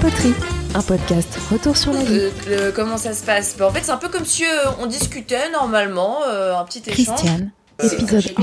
Papoterie, 0.00 0.34
un 0.74 0.82
podcast 0.82 1.28
retour 1.50 1.76
sur 1.76 1.92
la 1.92 2.02
vie. 2.02 2.18
Euh, 2.18 2.30
le- 2.66 2.72
comment 2.72 2.96
ça 2.96 3.12
se 3.14 3.24
passe? 3.24 3.56
Bah, 3.58 3.66
En 3.66 3.72
fait, 3.72 3.80
c'est 3.82 3.90
un 3.90 3.96
peu 3.96 4.08
comme 4.08 4.24
si 4.24 4.44
euh, 4.44 4.48
on 4.80 4.86
discutait 4.86 5.50
normalement, 5.50 6.18
euh, 6.28 6.54
un 6.54 6.64
petit 6.64 6.82
échange. 6.86 7.16
Christiane, 7.16 7.50
épisode 7.82 8.32
1. 8.38 8.42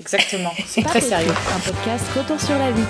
Exactement, 0.00 0.52
c'est 0.66 0.82
très 0.82 1.00
sérieux. 1.00 1.32
Un 1.54 1.58
podcast 1.60 2.04
retour 2.16 2.40
sur 2.40 2.56
la 2.58 2.70
vie. 2.70 2.82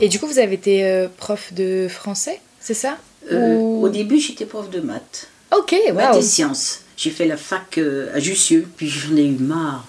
Et 0.00 0.08
du 0.08 0.18
coup, 0.18 0.26
vous 0.26 0.38
avez 0.38 0.54
été 0.54 0.84
euh, 0.84 1.08
prof 1.18 1.52
de 1.52 1.86
français, 1.88 2.40
c'est 2.60 2.74
ça? 2.74 2.96
Euh, 3.32 3.56
Ou- 3.56 3.82
Au 3.84 3.88
début, 3.88 4.18
j'étais 4.18 4.46
prof 4.46 4.70
de 4.70 4.80
maths, 4.80 5.28
Ok, 5.56 5.74
maths 5.94 6.10
waouh. 6.12 6.18
et 6.18 6.22
sciences. 6.22 6.80
J'ai 6.96 7.10
fait 7.10 7.26
la 7.26 7.36
fac 7.36 7.76
euh, 7.78 8.10
à 8.14 8.20
Jussieu, 8.20 8.66
puis 8.76 8.88
j'en 8.88 9.16
ai 9.16 9.24
eu 9.26 9.36
marre 9.38 9.84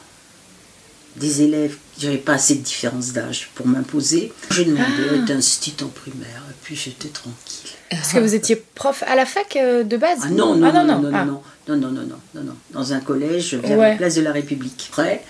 des 1.21 1.43
élèves. 1.43 1.77
J'avais 1.99 2.17
pas 2.17 2.33
assez 2.33 2.55
de 2.55 2.61
différence 2.61 3.13
d'âge 3.13 3.49
pour 3.55 3.67
m'imposer. 3.67 4.33
J'ai 4.51 4.65
demandé 4.65 4.83
Ah. 5.11 5.15
être 5.15 5.31
institut 5.31 5.83
en 5.83 5.87
primaire, 5.87 6.43
et 6.49 6.55
puis 6.63 6.75
j'étais 6.75 7.09
tranquille. 7.09 7.71
Parce 7.91 8.13
que 8.13 8.19
vous 8.19 8.33
étiez 8.35 8.55
prof 8.75 9.03
à 9.07 9.15
la 9.15 9.25
fac 9.25 9.55
euh, 9.55 9.83
de 9.83 9.97
base 9.97 10.19
Ah 10.23 10.29
non, 10.29 10.55
non, 10.55 10.67
Ah, 10.67 10.83
non, 10.83 10.85
non, 10.85 10.99
non, 11.01 11.11
Ah. 11.13 11.25
non, 11.25 11.41
non, 11.69 11.75
non, 11.77 11.91
non, 11.91 12.01
non, 12.01 12.19
non, 12.35 12.43
non. 12.43 12.55
Dans 12.71 12.93
un 12.93 12.99
collège 12.99 13.53
vers 13.55 13.77
Ouais. 13.77 13.89
la 13.91 13.95
place 13.97 14.15
de 14.15 14.21
la 14.21 14.31
République. 14.31 14.87
Après, 14.91 15.23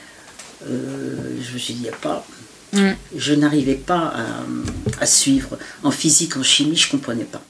euh, 0.67 1.15
je 1.41 1.53
me 1.53 1.57
suis 1.59 1.73
dit, 1.73 1.79
il 1.81 1.83
n'y 1.83 1.89
a 1.89 1.97
pas. 1.97 2.25
Mm. 2.73 2.91
Je 3.17 3.33
n'arrivais 3.33 3.75
pas 3.75 4.13
à, 4.15 5.01
à 5.01 5.05
suivre. 5.05 5.57
En 5.83 5.91
physique, 5.91 6.37
en 6.37 6.43
chimie, 6.43 6.77
je 6.77 6.89
comprenais 6.89 7.25
pas. 7.25 7.41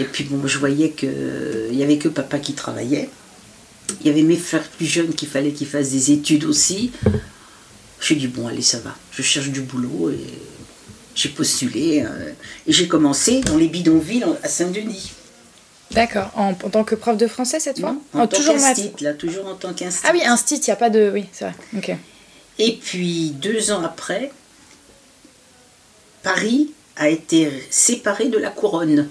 Et 0.00 0.04
puis 0.04 0.24
bon, 0.24 0.46
je 0.46 0.58
voyais 0.58 0.90
qu'il 0.92 1.68
n'y 1.72 1.82
avait 1.82 1.98
que 1.98 2.08
papa 2.08 2.38
qui 2.38 2.54
travaillait. 2.54 3.10
Il 4.00 4.06
y 4.06 4.10
avait 4.10 4.22
mes 4.22 4.36
frères 4.36 4.68
plus 4.68 4.86
jeunes 4.86 5.14
qu'il 5.14 5.28
fallait 5.28 5.52
qu'ils 5.52 5.66
fassent 5.66 5.90
des 5.90 6.12
études 6.12 6.44
aussi. 6.44 6.92
Je 8.00 8.14
dit 8.14 8.28
bon, 8.28 8.46
allez, 8.46 8.62
ça 8.62 8.78
va. 8.78 8.94
Je 9.12 9.22
cherche 9.22 9.48
du 9.48 9.62
boulot 9.62 10.10
et 10.10 10.20
j'ai 11.14 11.30
postulé. 11.30 12.02
euh, 12.04 12.30
et 12.66 12.72
j'ai 12.72 12.86
commencé 12.86 13.40
dans 13.40 13.56
les 13.56 13.68
bidonvilles 13.68 14.24
en- 14.24 14.36
à 14.42 14.48
Saint-Denis. 14.48 15.12
D'accord, 15.90 16.30
en, 16.36 16.48
en 16.50 16.54
tant 16.54 16.84
que 16.84 16.94
prof 16.94 17.16
de 17.16 17.26
français 17.26 17.60
cette 17.60 17.80
fois 17.80 17.92
Non, 17.92 18.02
Oh, 18.14 18.18
en 18.18 18.26
tant 18.26 18.36
Toujours 18.36 18.54
qu'instit, 18.56 18.92
là, 19.00 19.14
toujours 19.14 19.46
en 19.46 19.54
tant 19.54 19.72
qu'instit. 19.72 20.00
Ah 20.04 20.10
oui, 20.12 20.20
un 20.24 20.36
stit, 20.36 20.56
il 20.56 20.64
n'y 20.64 20.70
a 20.70 20.76
pas 20.76 20.90
de... 20.90 21.10
Oui, 21.12 21.24
c'est 21.32 21.46
vrai, 21.46 21.54
ok. 21.76 21.96
Et 22.58 22.72
puis, 22.76 23.30
deux 23.30 23.70
ans 23.70 23.82
après, 23.82 24.30
Paris 26.22 26.72
a 26.96 27.08
été 27.08 27.50
séparé 27.70 28.28
de 28.28 28.38
la 28.38 28.50
couronne. 28.50 29.08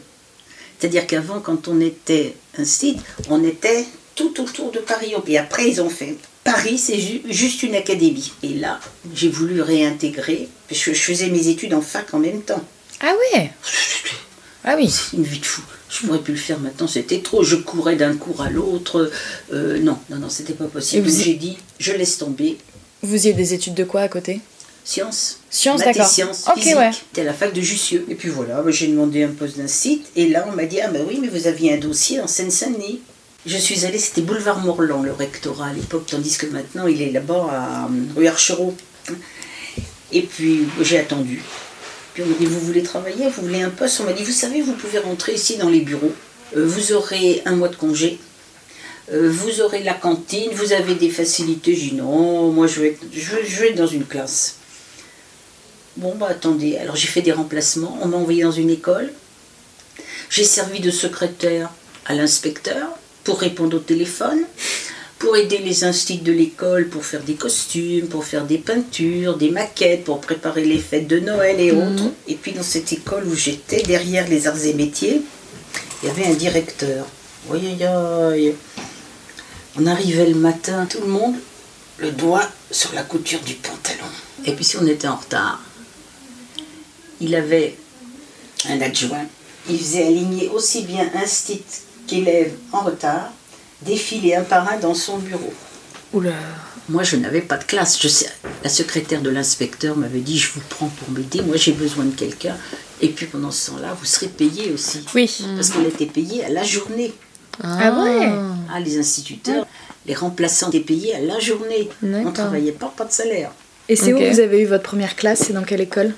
C'est-à-dire 0.79 1.07
qu'avant, 1.07 1.39
quand 1.39 1.67
on 1.67 1.79
était 1.81 2.35
un 2.59 2.65
site, 2.65 2.99
on 3.29 3.43
était 3.43 3.85
tout 4.17 4.41
autour 4.41 4.71
de 4.71 4.79
Paris. 4.79 5.13
Et 5.27 5.37
après, 5.37 5.69
ils 5.69 5.79
ont 5.81 5.89
fait 5.89 6.17
Paris, 6.43 6.77
c'est 6.77 6.99
ju- 6.99 7.21
juste 7.29 7.63
une 7.63 7.75
académie. 7.75 8.33
Et 8.43 8.49
là, 8.55 8.79
j'ai 9.15 9.29
voulu 9.29 9.61
réintégrer, 9.61 10.49
parce 10.67 10.83
que 10.83 10.93
je 10.93 10.99
faisais 10.99 11.27
mes 11.29 11.47
études 11.47 11.73
en 11.73 11.81
fac 11.81 12.13
en 12.13 12.19
même 12.19 12.41
temps. 12.41 12.63
Ah 12.99 13.13
ouais? 13.33 13.51
Ah 14.65 14.75
oui. 14.77 14.89
C'est 14.89 15.15
une 15.15 15.23
vie 15.23 15.39
de 15.39 15.45
fou. 15.45 15.61
Je 15.89 16.05
pourrais 16.05 16.19
plus 16.19 16.33
le 16.33 16.39
faire 16.39 16.59
maintenant, 16.59 16.87
c'était 16.87 17.19
trop. 17.21 17.43
Je 17.43 17.55
courais 17.55 17.95
d'un 17.95 18.15
cours 18.17 18.41
à 18.41 18.49
l'autre. 18.49 19.09
Euh, 19.53 19.79
non, 19.79 19.97
non, 20.09 20.17
non, 20.17 20.29
c'était 20.29 20.53
pas 20.53 20.65
possible. 20.65 21.09
J'ai 21.09 21.35
dit, 21.35 21.57
je 21.79 21.93
laisse 21.93 22.17
tomber. 22.17 22.57
Vous 23.03 23.25
y 23.27 23.29
avez 23.29 23.37
des 23.37 23.53
études 23.53 23.75
de 23.75 23.83
quoi 23.85 24.01
à 24.01 24.07
côté? 24.09 24.41
Sciences. 24.83 25.39
Sciences, 25.49 25.81
d'accord. 25.81 26.07
sciences, 26.07 26.45
Ok, 26.47 26.59
physique. 26.59 26.75
ouais. 26.77 26.91
C'était 26.91 27.21
à 27.21 27.25
la 27.25 27.33
fac 27.33 27.53
de 27.53 27.61
Jussieu. 27.61 28.05
Et 28.09 28.15
puis 28.15 28.29
voilà, 28.29 28.63
j'ai 28.69 28.87
demandé 28.87 29.23
un 29.23 29.29
poste 29.29 29.57
d'un 29.57 29.67
site. 29.67 30.07
Et 30.15 30.27
là, 30.29 30.45
on 30.51 30.55
m'a 30.55 30.65
dit, 30.65 30.79
ah 30.81 30.89
ben 30.89 31.05
oui, 31.07 31.19
mais 31.21 31.27
vous 31.27 31.47
aviez 31.47 31.73
un 31.73 31.77
dossier 31.77 32.19
en 32.21 32.27
Seine-Saint-Denis. 32.27 33.01
Je 33.47 33.57
suis 33.57 33.85
allée, 33.85 33.97
c'était 33.97 34.21
boulevard 34.21 34.59
Morland, 34.59 35.03
le 35.03 35.13
rectorat 35.13 35.67
à 35.67 35.73
l'époque, 35.73 36.05
tandis 36.05 36.37
que 36.37 36.47
maintenant, 36.47 36.85
il 36.85 37.01
est 37.01 37.11
là-bas 37.11 37.47
à 37.49 37.89
rue 38.15 38.27
Archereau. 38.27 38.75
Et 40.11 40.21
puis, 40.23 40.67
j'ai 40.81 40.99
attendu. 40.99 41.41
Puis 42.13 42.23
on 42.23 42.25
m'a 42.27 42.35
dit, 42.37 42.45
vous 42.45 42.59
voulez 42.59 42.83
travailler, 42.83 43.29
vous 43.29 43.43
voulez 43.43 43.61
un 43.61 43.69
poste? 43.69 44.01
On 44.01 44.03
m'a 44.03 44.11
dit, 44.11 44.23
vous 44.25 44.33
savez, 44.33 44.61
vous 44.61 44.73
pouvez 44.73 44.99
rentrer 44.99 45.33
ici 45.35 45.55
dans 45.55 45.69
les 45.69 45.79
bureaux. 45.79 46.11
Euh, 46.57 46.65
vous 46.67 46.91
aurez 46.91 47.41
un 47.45 47.55
mois 47.55 47.69
de 47.69 47.77
congé. 47.77 48.19
Euh, 49.13 49.29
vous 49.31 49.61
aurez 49.61 49.81
la 49.83 49.93
cantine, 49.93 50.49
vous 50.51 50.73
avez 50.73 50.95
des 50.95 51.09
facilités. 51.09 51.73
J'ai 51.73 51.91
dit 51.91 51.95
non, 51.95 52.51
moi 52.51 52.67
je 52.67 52.81
vais, 52.81 52.87
être- 52.89 53.05
je, 53.13 53.35
vais- 53.35 53.45
je 53.45 53.61
vais 53.61 53.69
être 53.69 53.77
dans 53.77 53.87
une 53.87 54.05
classe. 54.05 54.55
Bon, 55.95 56.13
bah 56.15 56.27
attendez, 56.29 56.77
alors 56.77 56.97
j'ai 56.97 57.07
fait 57.07 57.21
des 57.21 57.31
remplacements, 57.31 57.97
on 58.01 58.07
m'a 58.09 58.17
envoyé 58.17 58.43
dans 58.43 58.51
une 58.51 58.69
école. 58.69 59.13
J'ai 60.29 60.43
servi 60.43 60.81
de 60.81 60.91
secrétaire 60.91 61.69
à 62.05 62.13
l'inspecteur 62.15 62.89
pour 63.27 63.41
répondre 63.41 63.75
au 63.75 63.81
téléphone, 63.81 64.39
pour 65.19 65.35
aider 65.35 65.57
les 65.57 65.83
instituts 65.83 66.23
de 66.23 66.31
l'école, 66.31 66.87
pour 66.87 67.03
faire 67.03 67.21
des 67.23 67.33
costumes, 67.33 68.07
pour 68.07 68.23
faire 68.23 68.45
des 68.45 68.57
peintures, 68.57 69.35
des 69.35 69.49
maquettes, 69.49 70.05
pour 70.05 70.21
préparer 70.21 70.63
les 70.63 70.79
fêtes 70.79 71.07
de 71.07 71.19
Noël 71.19 71.59
et 71.59 71.73
autres. 71.73 72.05
Et 72.29 72.35
puis 72.35 72.53
dans 72.53 72.63
cette 72.63 72.93
école 72.93 73.27
où 73.27 73.35
j'étais, 73.35 73.83
derrière 73.83 74.29
les 74.29 74.47
arts 74.47 74.63
et 74.63 74.73
métiers, 74.73 75.21
il 76.01 76.07
y 76.07 76.09
avait 76.09 76.25
un 76.25 76.35
directeur. 76.35 77.05
Oui, 77.49 77.59
aïe, 77.67 77.83
aïe. 77.83 78.55
On 79.77 79.85
arrivait 79.87 80.29
le 80.29 80.35
matin, 80.35 80.85
tout 80.89 81.01
le 81.01 81.07
monde, 81.07 81.35
le 81.97 82.11
doigt 82.11 82.49
sur 82.71 82.93
la 82.93 83.03
couture 83.03 83.41
du 83.41 83.55
pantalon. 83.55 84.09
Et 84.45 84.53
puis 84.53 84.63
si 84.63 84.77
on 84.77 84.87
était 84.87 85.09
en 85.09 85.17
retard, 85.17 85.61
il 87.19 87.35
avait 87.35 87.75
un 88.69 88.79
adjoint. 88.79 89.25
Il 89.69 89.77
faisait 89.77 90.07
aligner 90.07 90.47
aussi 90.47 90.83
bien 90.83 91.11
un 91.13 91.27
stit 92.07 92.23
qu'élève 92.23 92.53
en 92.71 92.81
retard, 92.81 93.31
défiler 93.81 94.35
un 94.35 94.43
par 94.43 94.67
un 94.69 94.77
dans 94.77 94.93
son 94.93 95.17
bureau. 95.17 95.53
Oula. 96.13 96.31
Moi, 96.89 97.03
je 97.03 97.17
n'avais 97.17 97.41
pas 97.41 97.57
de 97.57 97.65
classe. 97.65 98.01
Je 98.01 98.07
sais, 98.07 98.29
la 98.63 98.69
secrétaire 98.69 99.21
de 99.21 99.29
l'inspecteur 99.29 99.97
m'avait 99.97 100.21
dit 100.21 100.39
Je 100.39 100.53
vous 100.53 100.61
prends 100.69 100.87
pour 100.87 101.09
m'aider. 101.11 101.41
Moi, 101.41 101.57
j'ai 101.57 101.73
besoin 101.73 102.05
de 102.05 102.15
quelqu'un. 102.15 102.55
Et 103.01 103.09
puis 103.09 103.25
pendant 103.25 103.51
ce 103.51 103.71
temps-là, 103.71 103.95
vous 103.99 104.05
serez 104.05 104.27
payé 104.27 104.71
aussi. 104.71 105.05
Oui. 105.13 105.29
Parce 105.55 105.69
qu'on 105.69 105.83
était 105.83 106.05
payé 106.05 106.45
à 106.45 106.49
la 106.49 106.63
journée. 106.63 107.13
Ah 107.61 107.91
ouais 108.03 108.31
Ah, 108.73 108.79
les 108.79 108.97
instituteurs, 108.97 109.67
les 110.05 110.13
remplaçants 110.13 110.69
étaient 110.69 110.79
payés 110.79 111.15
à 111.15 111.19
la 111.19 111.39
journée. 111.39 111.89
On 112.01 112.07
D'accord. 112.07 112.25
ne 112.27 112.31
travaillait 112.31 112.71
pas, 112.71 112.93
pas 112.95 113.05
de 113.05 113.11
salaire. 113.11 113.51
Et 113.89 113.95
c'est 113.95 114.13
où 114.13 114.17
vous 114.17 114.39
avez 114.39 114.61
eu 114.61 114.65
votre 114.65 114.83
première 114.83 115.15
classe 115.15 115.43
C'est 115.47 115.53
dans 115.53 115.63
quelle 115.63 115.81
école? 115.81 116.13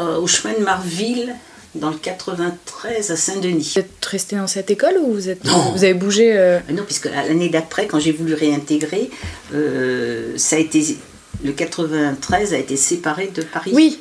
Euh, 0.00 0.16
au 0.18 0.26
chemin 0.26 0.54
de 0.54 0.64
Marville, 0.64 1.34
dans 1.74 1.90
le 1.90 1.96
93 1.96 3.10
à 3.10 3.16
Saint-Denis. 3.16 3.72
Vous 3.74 3.78
êtes 3.80 4.04
resté 4.04 4.36
dans 4.36 4.46
cette 4.46 4.70
école 4.70 4.96
ou 5.00 5.12
vous, 5.14 5.28
êtes, 5.28 5.44
Non. 5.44 5.72
vous 5.72 5.84
avez 5.84 5.94
bougé 5.94 6.36
euh, 6.36 6.58
Ah 6.68 6.72
non, 6.72 6.82
puisque 6.84 7.04
l'année 7.06 7.48
d'après, 7.48 7.86
quand 7.86 8.00
j'ai 8.00 8.12
voulu 8.12 8.34
réintégrer, 8.34 9.10
euh, 9.54 10.32
ça 10.36 10.56
a 10.56 10.58
été, 10.58 10.96
le 11.44 11.52
93 11.52 12.54
a 12.54 12.58
été 12.58 12.76
séparé 12.76 13.30
de 13.34 13.42
Paris. 13.42 13.70
Oui. 13.74 14.00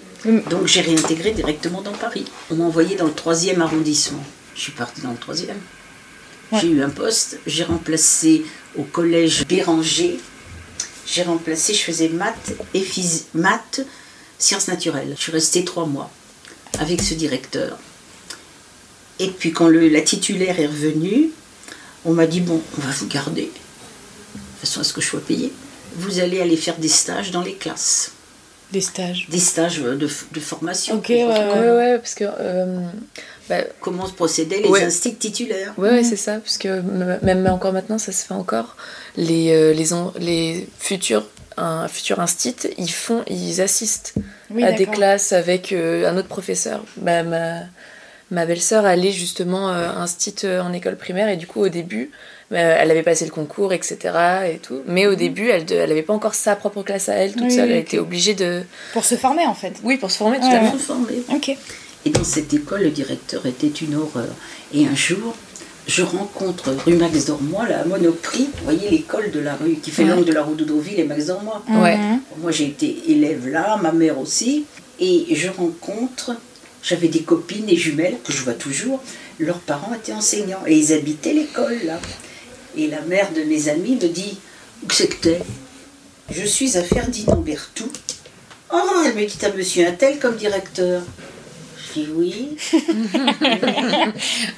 Donc 0.49 0.65
j'ai 0.67 0.81
réintégré 0.81 1.31
directement 1.31 1.81
dans 1.81 1.93
Paris. 1.93 2.25
On 2.51 2.55
m'a 2.55 2.65
envoyé 2.65 2.95
dans 2.97 3.05
le 3.05 3.13
troisième 3.13 3.61
arrondissement. 3.61 4.23
Je 4.55 4.61
suis 4.61 4.71
partie 4.73 4.99
dans 5.01 5.11
le 5.11 5.17
troisième. 5.17 5.55
Ouais. 6.51 6.59
J'ai 6.61 6.67
eu 6.67 6.81
un 6.83 6.89
poste, 6.89 7.39
j'ai 7.47 7.63
remplacé 7.63 8.43
au 8.77 8.83
collège 8.83 9.45
Béranger. 9.47 10.19
J'ai 11.05 11.23
remplacé, 11.23 11.73
je 11.73 11.79
faisais 11.83 12.09
maths 12.09 12.53
et 12.73 12.81
phys- 12.81 13.25
maths, 13.33 13.85
sciences 14.37 14.67
naturelles. 14.67 15.13
Je 15.15 15.21
suis 15.21 15.31
restée 15.31 15.63
trois 15.63 15.85
mois 15.85 16.11
avec 16.77 17.01
ce 17.01 17.13
directeur. 17.13 17.77
Et 19.19 19.27
puis 19.27 19.51
quand 19.51 19.67
le, 19.67 19.89
la 19.89 20.01
titulaire 20.01 20.59
est 20.59 20.67
revenue, 20.67 21.29
on 22.05 22.13
m'a 22.13 22.27
dit 22.27 22.39
bon, 22.41 22.61
on 22.77 22.81
va 22.81 22.91
vous 22.91 23.07
garder, 23.07 23.51
de 24.33 24.59
façon 24.65 24.79
à 24.81 24.83
ce 24.83 24.93
que 24.93 25.01
je 25.01 25.07
sois 25.07 25.19
payée. 25.21 25.51
Vous 25.95 26.19
allez 26.19 26.39
aller 26.39 26.55
faire 26.55 26.77
des 26.77 26.87
stages 26.87 27.31
dans 27.31 27.41
les 27.41 27.55
classes, 27.55 28.11
Des 28.71 28.79
stages. 28.81 29.27
des 29.29 29.39
stages 29.39 29.79
de, 29.81 29.95
de 29.97 30.39
formation. 30.39 30.95
Ok, 30.95 31.09
ouais, 31.09 31.25
ouais, 31.25 31.97
parce 31.97 32.13
que... 32.13 32.25
euh, 32.25 32.79
bah, 33.49 33.63
Comment 33.81 34.07
procédaient 34.07 34.61
les 34.61 34.69
Ouais. 34.69 34.83
instituts 34.83 35.17
titulaires. 35.17 35.73
Ouais, 35.77 35.89
ouais, 35.89 36.03
c'est 36.03 36.15
ça, 36.15 36.37
parce 36.39 36.57
que 36.59 36.81
même 37.25 37.45
encore 37.47 37.73
maintenant, 37.73 37.97
ça 37.97 38.11
se 38.13 38.25
fait 38.25 38.33
encore. 38.35 38.77
Les, 39.17 39.51
euh, 39.51 39.73
les, 39.73 39.89
les 40.23 40.67
futurs, 40.79 41.25
un 41.59 41.87
futur 41.87 42.19
instit, 42.19 42.55
ils 42.77 42.91
font, 42.91 43.23
ils 43.27 43.61
assistent 43.61 44.13
à 44.61 44.71
des 44.71 44.85
classes 44.85 45.31
avec 45.33 45.71
euh, 45.73 46.09
un 46.09 46.17
autre 46.17 46.27
professeur. 46.27 46.83
Bah, 46.97 47.23
ma 47.23 47.61
ma 48.31 48.45
belle-sœur 48.45 48.85
allait 48.85 49.11
justement 49.11 49.71
euh, 49.71 49.89
instit 49.89 50.35
euh, 50.43 50.61
en 50.61 50.71
école 50.71 50.97
primaire 50.97 51.29
et 51.29 51.35
du 51.35 51.47
coup 51.47 51.61
au 51.61 51.69
début, 51.69 52.11
bah, 52.51 52.59
elle 52.59 52.91
avait 52.91 53.01
passé 53.01 53.25
le 53.25 53.31
concours, 53.31 53.73
etc. 53.73 53.97
et 54.53 54.57
tout. 54.59 54.81
Mais 54.85 55.07
au 55.07 55.15
début, 55.15 55.49
elle 55.49 55.65
n'avait 55.65 56.03
pas 56.03 56.13
encore 56.13 56.35
sa 56.35 56.55
propre 56.55 56.83
classe 56.83 57.09
à 57.09 57.13
elle 57.15 57.33
toute 57.33 57.41
Oui, 57.43 57.51
seule. 57.51 57.71
elle 57.71 57.79
ok. 57.79 57.83
était 57.85 57.97
obligée 57.97 58.35
de, 58.35 58.61
Pour 58.93 59.03
se 59.03 59.15
former 59.15 59.45
en 59.47 59.55
fait. 59.55 59.73
oui, 59.83 59.97
pour 59.97 60.11
se 60.11 60.17
former 60.17 60.39
tout 60.39 60.45
Ouais, 60.45 60.55
à 60.57 60.71
formés. 60.77 61.23
Ok. 61.33 61.57
Et 62.05 62.09
dans 62.11 62.23
cette 62.23 62.53
école, 62.53 62.83
le 62.83 62.91
directeur 62.91 63.45
était 63.47 63.67
une 63.67 63.95
horreur. 63.95 64.29
Et 64.73 64.85
un 64.85 64.95
jour, 64.95 65.35
je 65.89 66.03
rencontre 66.03 66.71
rue 66.85 66.95
Max 66.95 67.25
Dormois, 67.25 67.65
à 67.65 67.83
Monoprix, 67.83 68.49
vous 68.59 68.63
voyez 68.63 68.89
l'école 68.91 69.31
de 69.31 69.39
la 69.39 69.55
rue 69.55 69.75
qui 69.75 69.89
fait 69.91 70.03
Ouais. 70.03 70.09
l'angle 70.09 70.25
de 70.25 70.33
la 70.33 70.43
rue 70.43 70.55
d'Oudoville 70.55 70.99
et 70.99 71.03
Max 71.03 71.25
Dormois. 71.25 71.63
Ouais. 71.67 71.97
Moi, 72.37 72.51
j'ai 72.51 72.65
été 72.65 72.95
élève 73.07 73.47
là, 73.47 73.77
ma 73.81 73.91
mère 73.91 74.19
aussi. 74.19 74.65
Et 74.99 75.33
je 75.33 75.49
rencontre, 75.49 76.35
j'avais 76.83 77.07
des 77.07 77.21
copines, 77.23 77.65
des 77.65 77.75
jumelles, 77.75 78.17
que 78.23 78.31
je 78.31 78.43
vois 78.43 78.53
toujours. 78.53 79.01
Leurs 79.39 79.59
parents 79.59 79.93
étaient 79.95 80.13
enseignants 80.13 80.61
et 80.67 80.77
ils 80.77 80.93
habitaient 80.93 81.33
l'école 81.33 81.79
là. 81.85 81.99
Et 82.77 82.87
la 82.87 83.01
mère 83.01 83.31
de 83.33 83.41
mes 83.43 83.67
amis 83.69 83.95
me 84.01 84.07
dit 84.09 84.37
Où 84.83 84.87
que 84.87 84.93
c'est 84.93 85.07
que 85.07 85.15
t'es? 85.15 85.39
Je 86.29 86.45
suis 86.45 86.77
à 86.77 86.83
Ferdinand 86.83 87.37
Berthoud. 87.37 87.89
Oh, 88.71 88.77
elle 89.05 89.15
me 89.15 89.25
dit 89.25 89.37
T'as 89.39 89.51
monsieur 89.53 89.87
un 89.87 89.93
tel 89.93 90.19
comme 90.19 90.35
directeur 90.35 91.01
Je 91.95 92.01
dis 92.01 92.07
oui. 92.11 92.57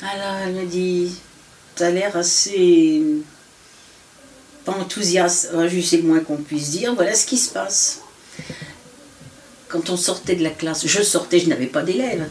Alors 0.01 0.35
elle 0.45 0.53
me 0.53 0.65
dit, 0.65 1.15
tu 1.75 1.83
as 1.83 1.91
l'air 1.91 2.15
assez 2.15 3.01
pas 4.65 4.73
enthousiaste, 4.73 5.51
je 5.67 5.81
sais 5.81 5.97
le 5.97 6.03
moins 6.03 6.19
qu'on 6.19 6.37
puisse 6.37 6.69
dire, 6.69 6.93
voilà 6.93 7.15
ce 7.15 7.25
qui 7.25 7.37
se 7.37 7.51
passe. 7.51 8.01
Quand 9.67 9.89
on 9.89 9.97
sortait 9.97 10.35
de 10.35 10.43
la 10.43 10.51
classe, 10.51 10.85
je 10.85 11.01
sortais, 11.01 11.39
je 11.39 11.47
n'avais 11.49 11.67
pas 11.67 11.81
d'élèves. 11.81 12.29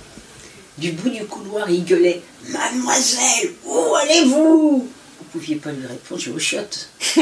Du 0.78 0.92
bout 0.92 1.10
du 1.10 1.24
couloir, 1.24 1.68
il 1.68 1.84
gueulait 1.84 2.22
Mademoiselle, 2.48 3.52
où 3.66 3.94
allez-vous? 3.96 4.88
Vous 5.18 5.24
pouviez 5.32 5.56
pas 5.56 5.72
lui 5.72 5.86
répondre, 5.86 6.20
je 6.20 6.30
au 6.30 6.38
chiottes. 6.38 6.88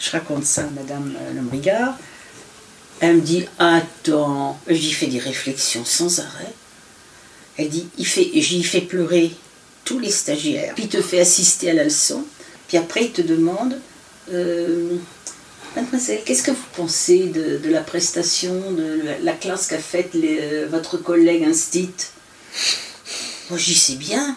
je 0.00 0.10
raconte 0.10 0.44
ça 0.44 0.62
à 0.62 0.70
Madame 0.70 1.14
euh, 1.20 1.34
Lembrigard. 1.34 1.98
Elle 3.00 3.16
me 3.16 3.20
dit 3.20 3.44
Attends, 3.58 4.58
j'y 4.68 4.92
fais 4.92 5.06
des 5.06 5.18
réflexions 5.18 5.84
sans 5.84 6.20
arrêt. 6.20 6.52
Elle 7.56 7.68
dit 7.68 7.88
il 7.98 8.06
fait, 8.06 8.30
J'y 8.34 8.62
fais 8.62 8.80
pleurer 8.80 9.32
tous 9.84 9.98
les 9.98 10.10
stagiaires, 10.10 10.74
puis 10.74 10.84
il 10.84 10.88
te 10.88 11.00
fait 11.00 11.20
assister 11.20 11.70
à 11.70 11.74
la 11.74 11.84
leçon. 11.84 12.24
Puis 12.68 12.76
après, 12.76 13.04
il 13.04 13.12
te 13.12 13.22
demande 13.22 13.78
euh, 14.32 14.96
Mademoiselle, 15.76 16.22
qu'est-ce 16.24 16.42
que 16.42 16.52
vous 16.52 16.66
pensez 16.74 17.26
de, 17.26 17.68
la 17.68 17.82
prestation 17.82 18.72
de 18.72 19.02
la, 19.22 19.32
classe 19.34 19.66
qu'a 19.66 19.78
faite 19.78 20.14
euh, 20.14 20.66
votre 20.70 20.96
collègue 20.96 21.44
Instit 21.44 21.92
Moi, 23.50 23.58
j'y 23.58 23.74
sais 23.74 23.96
bien. 23.96 24.36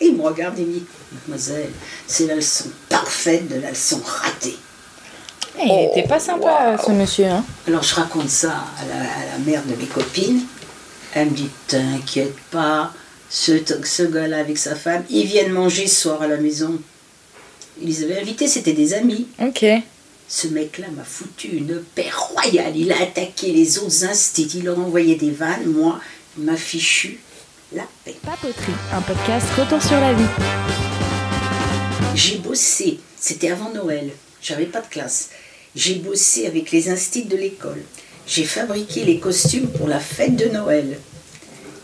Et 0.00 0.06
il 0.06 0.16
me 0.16 0.22
regarde 0.22 0.58
et 0.58 0.64
me 0.64 0.72
dit 0.72 0.84
Mademoiselle, 1.12 1.70
c'est 2.08 2.26
la 2.26 2.34
leçon 2.34 2.64
parfaite 2.88 3.48
de 3.48 3.60
la 3.60 3.70
leçon 3.70 4.02
ratée. 4.04 4.56
Eh, 5.58 5.62
il 5.64 5.76
n'était 5.88 6.08
pas 6.08 6.20
sympa, 6.20 6.76
ce 6.84 6.90
monsieur. 6.92 7.26
Hein. 7.26 7.44
Alors, 7.66 7.82
je 7.82 7.94
raconte 7.94 8.30
ça 8.30 8.50
à 8.78 8.84
la, 8.86 9.00
à 9.02 9.32
la 9.32 9.38
mère 9.44 9.62
de 9.64 9.74
mes 9.74 9.86
copines. 9.86 10.40
Elle 11.14 11.30
me 11.30 11.34
dit 11.34 11.48
T'inquiète 11.66 12.36
pas, 12.50 12.92
ce, 13.28 13.52
ce 13.84 14.02
gars-là 14.04 14.38
avec 14.38 14.58
sa 14.58 14.74
femme, 14.76 15.04
ils 15.10 15.26
viennent 15.26 15.52
manger 15.52 15.86
ce 15.86 16.02
soir 16.02 16.22
à 16.22 16.28
la 16.28 16.36
maison. 16.36 16.78
Ils 17.82 17.88
les 17.88 18.04
avaient 18.04 18.20
invités, 18.20 18.46
c'était 18.46 18.72
des 18.72 18.94
amis. 18.94 19.26
Ok. 19.40 19.64
Ce 20.28 20.46
mec-là 20.46 20.86
m'a 20.96 21.02
foutu 21.02 21.48
une 21.48 21.82
paix 21.94 22.10
royale. 22.12 22.76
Il 22.76 22.92
a 22.92 23.02
attaqué 23.02 23.52
les 23.52 23.78
autres 23.78 24.04
instits, 24.04 24.48
il 24.54 24.64
leur 24.64 24.78
envoyait 24.78 25.16
des 25.16 25.30
vannes. 25.32 25.66
Moi, 25.66 25.98
il 26.38 26.44
m'a 26.44 26.56
fichu 26.56 27.18
la 27.74 27.82
paix. 28.04 28.14
Papoterie, 28.24 28.72
un 28.92 29.00
podcast 29.00 29.46
retour 29.58 29.82
sur 29.82 29.98
la 29.98 30.12
vie. 30.12 30.24
J'ai 32.14 32.38
bossé, 32.38 33.00
c'était 33.18 33.50
avant 33.50 33.70
Noël, 33.70 34.10
j'avais 34.42 34.66
pas 34.66 34.80
de 34.80 34.86
classe. 34.88 35.30
J'ai 35.74 35.96
bossé 35.96 36.46
avec 36.46 36.70
les 36.72 36.88
instits 36.88 37.24
de 37.24 37.36
l'école. 37.36 37.82
J'ai 38.26 38.44
fabriqué 38.44 39.04
les 39.04 39.18
costumes 39.18 39.68
pour 39.68 39.88
la 39.88 40.00
fête 40.00 40.36
de 40.36 40.46
Noël. 40.46 40.98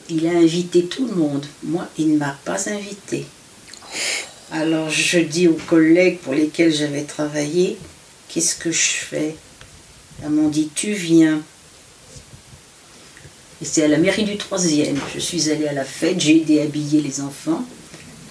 Il 0.08 0.26
a 0.26 0.32
invité 0.32 0.84
tout 0.84 1.06
le 1.06 1.14
monde. 1.14 1.46
Moi, 1.62 1.88
il 1.98 2.12
ne 2.12 2.18
m'a 2.18 2.38
pas 2.44 2.68
invité. 2.68 3.26
Alors 4.52 4.90
je 4.90 5.18
dis 5.18 5.48
aux 5.48 5.58
collègues 5.66 6.18
pour 6.18 6.34
lesquels 6.34 6.72
j'avais 6.72 7.02
travaillé, 7.02 7.76
qu'est-ce 8.28 8.54
que 8.54 8.70
je 8.70 8.92
fais? 8.92 9.34
Elles 10.22 10.30
m'ont 10.30 10.48
dit, 10.48 10.70
tu 10.74 10.92
viens. 10.92 11.42
Et 13.60 13.64
c'est 13.64 13.84
à 13.84 13.88
la 13.88 13.98
mairie 13.98 14.24
du 14.24 14.36
troisième. 14.36 14.98
Je 15.14 15.20
suis 15.20 15.50
allée 15.50 15.66
à 15.66 15.72
la 15.72 15.84
fête, 15.84 16.20
j'ai 16.20 16.36
aidé 16.36 16.60
à 16.60 16.64
habiller 16.64 17.00
les 17.00 17.20
enfants. 17.20 17.64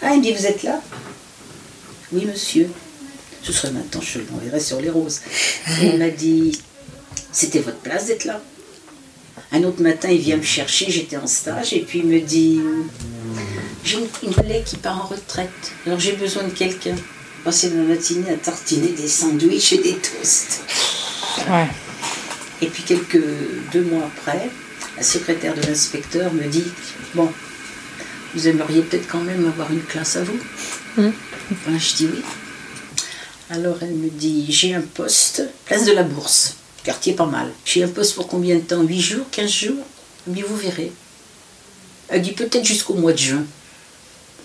Ah, 0.01 0.15
il 0.15 0.21
dit, 0.21 0.31
vous 0.31 0.45
êtes 0.45 0.63
là? 0.63 0.81
Oui, 2.11 2.25
monsieur. 2.25 2.69
Ce 3.45 3.53
serait 3.53 3.71
maintenant, 3.71 4.01
je 4.01 4.19
l'enverrai 4.31 4.59
sur 4.59 4.81
les 4.81 4.89
roses. 4.89 5.21
il 5.83 5.99
m'a 5.99 6.09
dit, 6.09 6.57
c'était 7.31 7.59
votre 7.59 7.77
place 7.77 8.07
d'être 8.07 8.25
là. 8.25 8.41
Un 9.51 9.63
autre 9.63 9.83
matin, 9.83 10.09
il 10.09 10.19
vient 10.19 10.37
me 10.37 10.41
chercher, 10.41 10.89
j'étais 10.89 11.17
en 11.17 11.27
stage, 11.27 11.73
et 11.73 11.81
puis 11.81 11.99
il 11.99 12.07
me 12.07 12.19
dit 12.21 12.59
J'ai 13.83 13.99
une, 14.23 14.33
collègue 14.33 14.63
qui 14.63 14.77
part 14.77 15.05
en 15.05 15.07
retraite, 15.07 15.49
alors 15.85 15.99
j'ai 15.99 16.13
besoin 16.13 16.43
de 16.43 16.49
quelqu'un. 16.49 16.95
Passer 17.43 17.69
la 17.69 17.83
matinée 17.83 18.31
à 18.31 18.37
tartiner 18.37 18.87
des 18.87 19.07
sandwichs 19.07 19.73
et 19.73 19.77
des 19.77 19.97
toasts. 19.97 20.61
Ouais. 21.47 21.67
Et 22.63 22.65
puis, 22.65 22.81
quelques 22.81 23.21
deux 23.71 23.83
mois 23.83 24.05
après, 24.05 24.49
la 24.97 25.03
secrétaire 25.03 25.53
de 25.53 25.61
l'inspecteur 25.61 26.33
me 26.33 26.45
dit 26.45 26.63
Bon, 27.13 27.31
vous 28.33 28.47
aimeriez 28.47 28.81
peut-être 28.81 29.07
quand 29.07 29.21
même 29.21 29.45
avoir 29.45 29.71
une 29.71 29.83
classe 29.83 30.15
à 30.15 30.23
vous 30.23 30.39
mmh. 30.97 31.11
Je 31.77 31.95
dis 31.95 32.09
oui. 32.11 32.23
Alors 33.49 33.77
elle 33.81 33.93
me 33.93 34.09
dit 34.09 34.45
J'ai 34.49 34.73
un 34.73 34.81
poste, 34.81 35.43
place 35.65 35.85
de 35.85 35.91
la 35.91 36.03
bourse 36.03 36.55
quartier 36.85 37.13
pas 37.13 37.25
mal. 37.25 37.51
J'ai 37.65 37.83
un 37.83 37.87
poste 37.87 38.15
pour 38.15 38.27
combien 38.27 38.55
de 38.55 38.61
temps? 38.61 38.83
8 38.83 39.01
jours 39.01 39.25
15 39.31 39.49
jours? 39.49 39.83
Mais 40.27 40.43
vous 40.43 40.55
verrez. 40.55 40.91
Elle 42.07 42.21
dit 42.21 42.33
peut-être 42.33 42.63
jusqu'au 42.63 42.93
mois 42.93 43.11
de 43.11 43.17
juin. 43.17 43.43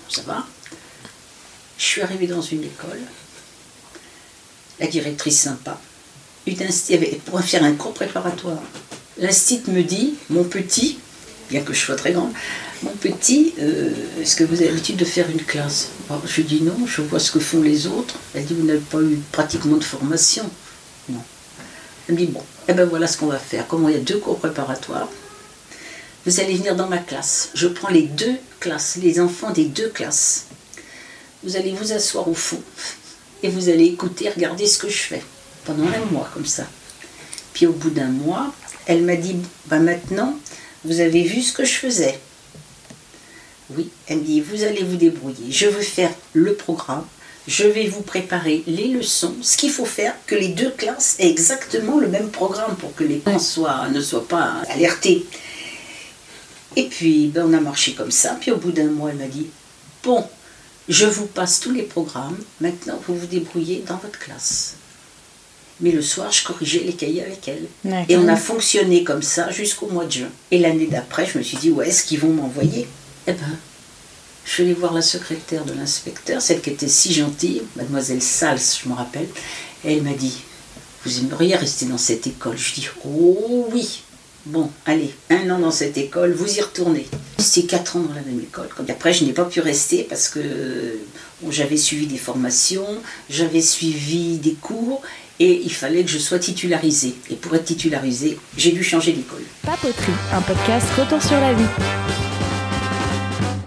Ça 0.09 0.23
va 0.23 0.47
Je 1.79 1.85
suis 1.85 2.01
arrivée 2.01 2.27
dans 2.27 2.41
une 2.41 2.65
école. 2.65 3.01
La 4.81 4.87
directrice 4.87 5.39
sympa. 5.39 5.79
Une 6.47 6.57
pour 7.27 7.41
faire 7.43 7.63
un 7.63 7.75
cours 7.75 7.93
préparatoire. 7.93 8.63
L'instit 9.19 9.63
me 9.69 9.83
dit, 9.83 10.15
mon 10.31 10.45
petit, 10.45 10.99
bien 11.51 11.61
que 11.61 11.75
je 11.75 11.81
sois 11.81 11.97
très 11.97 12.13
grande, 12.13 12.33
mon 12.83 12.93
petit, 12.93 13.53
euh, 13.61 13.93
est-ce 14.21 14.37
que 14.37 14.45
vous 14.45 14.55
avez 14.55 14.69
l'habitude 14.69 14.97
de 14.97 15.05
faire 15.05 15.29
une 15.29 15.43
classe? 15.43 15.89
Je 16.25 16.43
dis 16.43 16.63
non, 16.63 16.87
je 16.87 17.03
vois 17.03 17.21
ce 17.21 17.31
que 17.31 17.41
font 17.41 17.63
les 17.63 17.87
autres. 17.87 18.17
Elle 18.35 18.45
dit, 18.45 18.55
vous 18.55 18.67
n'avez 18.67 18.81
pas 18.81 19.01
eu 19.01 19.19
pratiquement 19.33 19.77
de 19.77 19.85
formation. 19.85 20.49
Non. 21.09 21.23
Elle 22.09 22.15
me 22.15 22.21
dit, 22.21 22.27
bon, 22.27 22.43
eh 22.69 22.73
ben 22.73 22.85
voilà 22.89 23.07
ce 23.07 23.17
qu'on 23.17 23.27
va 23.27 23.39
faire. 23.39 23.67
Comment 23.69 23.89
il 23.89 23.95
y 23.95 23.99
a 23.99 24.03
deux 24.03 24.19
cours 24.19 24.39
préparatoires, 24.39 25.09
vous 26.27 26.41
allez 26.41 26.55
venir 26.55 26.77
dans 26.77 26.89
ma 26.89 26.99
classe. 26.99 27.51
Je 27.55 27.69
prends 27.69 27.89
les 27.89 28.03
deux 28.03 28.37
classes, 28.59 28.99
les 29.01 29.21
enfants 29.21 29.53
des 29.53 29.65
deux 29.65 29.89
classes. 29.89 30.47
Vous 31.43 31.57
allez 31.57 31.73
vous 31.73 31.93
asseoir 31.93 32.29
au 32.29 32.35
fond 32.35 32.61
et 33.43 33.49
vous 33.49 33.69
allez 33.69 33.87
écouter, 33.87 34.29
regarder 34.29 34.67
ce 34.67 34.79
que 34.79 34.89
je 34.89 34.99
fais 34.99 35.23
pendant 35.65 35.87
un 35.87 36.13
mois 36.13 36.29
comme 36.35 36.45
ça. 36.45 36.67
Puis 37.55 37.67
au 37.67 37.73
bout 37.73 37.91
d'un 37.91 38.09
mois, 38.09 38.53
elle 38.87 39.03
m'a 39.03 39.17
dit, 39.17 39.37
bah 39.67 39.79
maintenant, 39.79 40.39
vous 40.85 41.01
avez 41.01 41.23
vu 41.23 41.43
ce 41.43 41.53
que 41.53 41.65
je 41.65 41.75
faisais. 41.75 42.19
Oui, 43.77 43.89
elle 44.07 44.19
me 44.19 44.25
dit, 44.25 44.41
vous 44.41 44.65
allez 44.65 44.83
vous 44.83 44.97
débrouiller. 44.97 45.51
Je 45.51 45.67
veux 45.67 45.83
faire 45.83 46.11
le 46.33 46.55
programme, 46.55 47.05
je 47.47 47.65
vais 47.67 47.87
vous 47.87 48.03
préparer 48.03 48.63
les 48.67 48.89
leçons, 48.89 49.35
ce 49.43 49.57
qu'il 49.57 49.71
faut 49.71 49.85
faire, 49.85 50.15
que 50.27 50.35
les 50.35 50.49
deux 50.49 50.71
classes 50.71 51.17
aient 51.19 51.31
exactement 51.31 51.99
le 51.99 52.09
même 52.09 52.31
programme 52.31 52.77
pour 52.77 52.95
que 52.95 53.05
les 53.05 53.17
parents 53.17 53.89
ne 53.91 54.01
soient 54.01 54.29
pas 54.29 54.63
alertés. 54.69 55.25
Et 56.77 56.85
puis, 56.85 57.27
ben, 57.27 57.47
on 57.49 57.53
a 57.53 57.61
marché 57.61 57.95
comme 57.95 58.11
ça. 58.11 58.37
Puis 58.41 58.51
au 58.51 58.57
bout 58.57 58.73
d'un 58.73 58.91
mois, 58.91 59.11
elle 59.11 59.17
m'a 59.17 59.27
dit, 59.27 59.47
bon, 60.05 60.25
je 60.89 61.07
vous 61.07 61.27
passe 61.27 61.61
tous 61.61 61.73
les 61.73 61.83
programmes, 61.83 62.39
maintenant 62.61 63.01
vous 63.07 63.17
vous 63.17 63.27
débrouillez 63.27 63.85
dans 63.87 63.97
votre 63.97 64.19
classe. 64.19 64.77
Mais 65.81 65.93
le 65.93 66.03
soir, 66.03 66.31
je 66.31 66.45
corrigeais 66.45 66.83
les 66.85 66.93
cahiers 66.93 67.25
avec 67.25 67.49
elle. 67.49 67.67
Et 68.09 68.17
on 68.17 68.29
a 68.29 68.37
fonctionné 68.37 69.03
comme 69.03 69.23
ça 69.23 69.51
jusqu'au 69.51 69.87
mois 69.89 70.05
de 70.05 70.13
juin. 70.13 70.29
Et 70.51 70.59
l'année 70.59 70.87
d'après, 70.87 71.27
je 71.27 71.39
me 71.39 71.43
suis 71.43 71.57
dit, 71.57 71.71
ouais, 71.71 71.89
est-ce 71.89 72.05
qu'ils 72.05 72.21
vont 72.21 72.33
m'envoyer 72.33 72.87
Eh 73.31 73.35
ben, 73.35 73.57
je 74.45 74.51
suis 74.51 74.63
allée 74.65 74.75
voir 74.75 74.93
la 74.93 75.03
secrétaire 75.03 75.65
de 75.65 75.73
l'inspecteur, 75.73 76.43
celle 76.43 76.61
qui 76.61 76.71
était 76.71 76.89
si 76.89 77.15
gentille, 77.15 77.63
mademoiselle 77.77 78.21
Sals, 78.21 78.81
je 78.83 78.89
me 78.89 78.95
rappelle, 78.95 79.29
et 79.85 79.95
elle 79.95 80.03
m'a 80.03 80.15
dit 80.15 80.35
Vous 81.05 81.21
aimeriez 81.21 81.55
rester 81.55 81.87
dans 81.87 81.97
cette 81.97 82.27
école? 82.27 82.59
Je 82.59 82.75
dis 82.75 82.89
Oh 83.05 83.69
oui 83.73 84.03
Bon, 84.47 84.69
allez, 84.85 85.15
un 85.29 85.49
an 85.51 85.61
dans 85.61 85.71
cette 85.71 85.97
école, 85.97 86.33
vous 86.33 86.57
y 86.57 86.61
retournez. 86.61 87.07
C'est 87.39 87.67
quatre 87.69 87.97
ans 87.97 88.01
dans 88.01 88.15
la 88.15 88.23
même 88.23 88.41
école. 88.41 88.69
Après, 88.89 89.13
je 89.13 89.25
n'ai 89.25 89.33
pas 89.33 89.45
pu 89.45 89.61
rester 89.61 90.03
parce 90.03 90.29
que 90.29 90.41
j'avais 91.51 91.77
suivi 91.77 92.09
des 92.09 92.19
formations, 92.19 92.89
j'avais 93.29 93.63
suivi 93.63 94.39
des 94.39 94.55
cours 94.55 95.03
et 95.39 95.63
il 95.63 95.73
fallait 95.73 96.03
que 96.03 96.11
je 96.11 96.19
sois 96.19 96.41
titularisée. 96.41 97.15
Et 97.31 97.37
pour 97.37 97.55
être 97.55 97.67
titularisée, 97.67 98.39
j'ai 98.57 98.73
dû 98.73 98.83
changer 98.83 99.13
d'école. 99.13 99.45
Papoterie, 99.63 100.13
un 100.33 100.41
podcast 100.41 100.87
retour 100.99 101.23
sur 101.23 101.39
la 101.39 101.55
vie. 101.55 102.50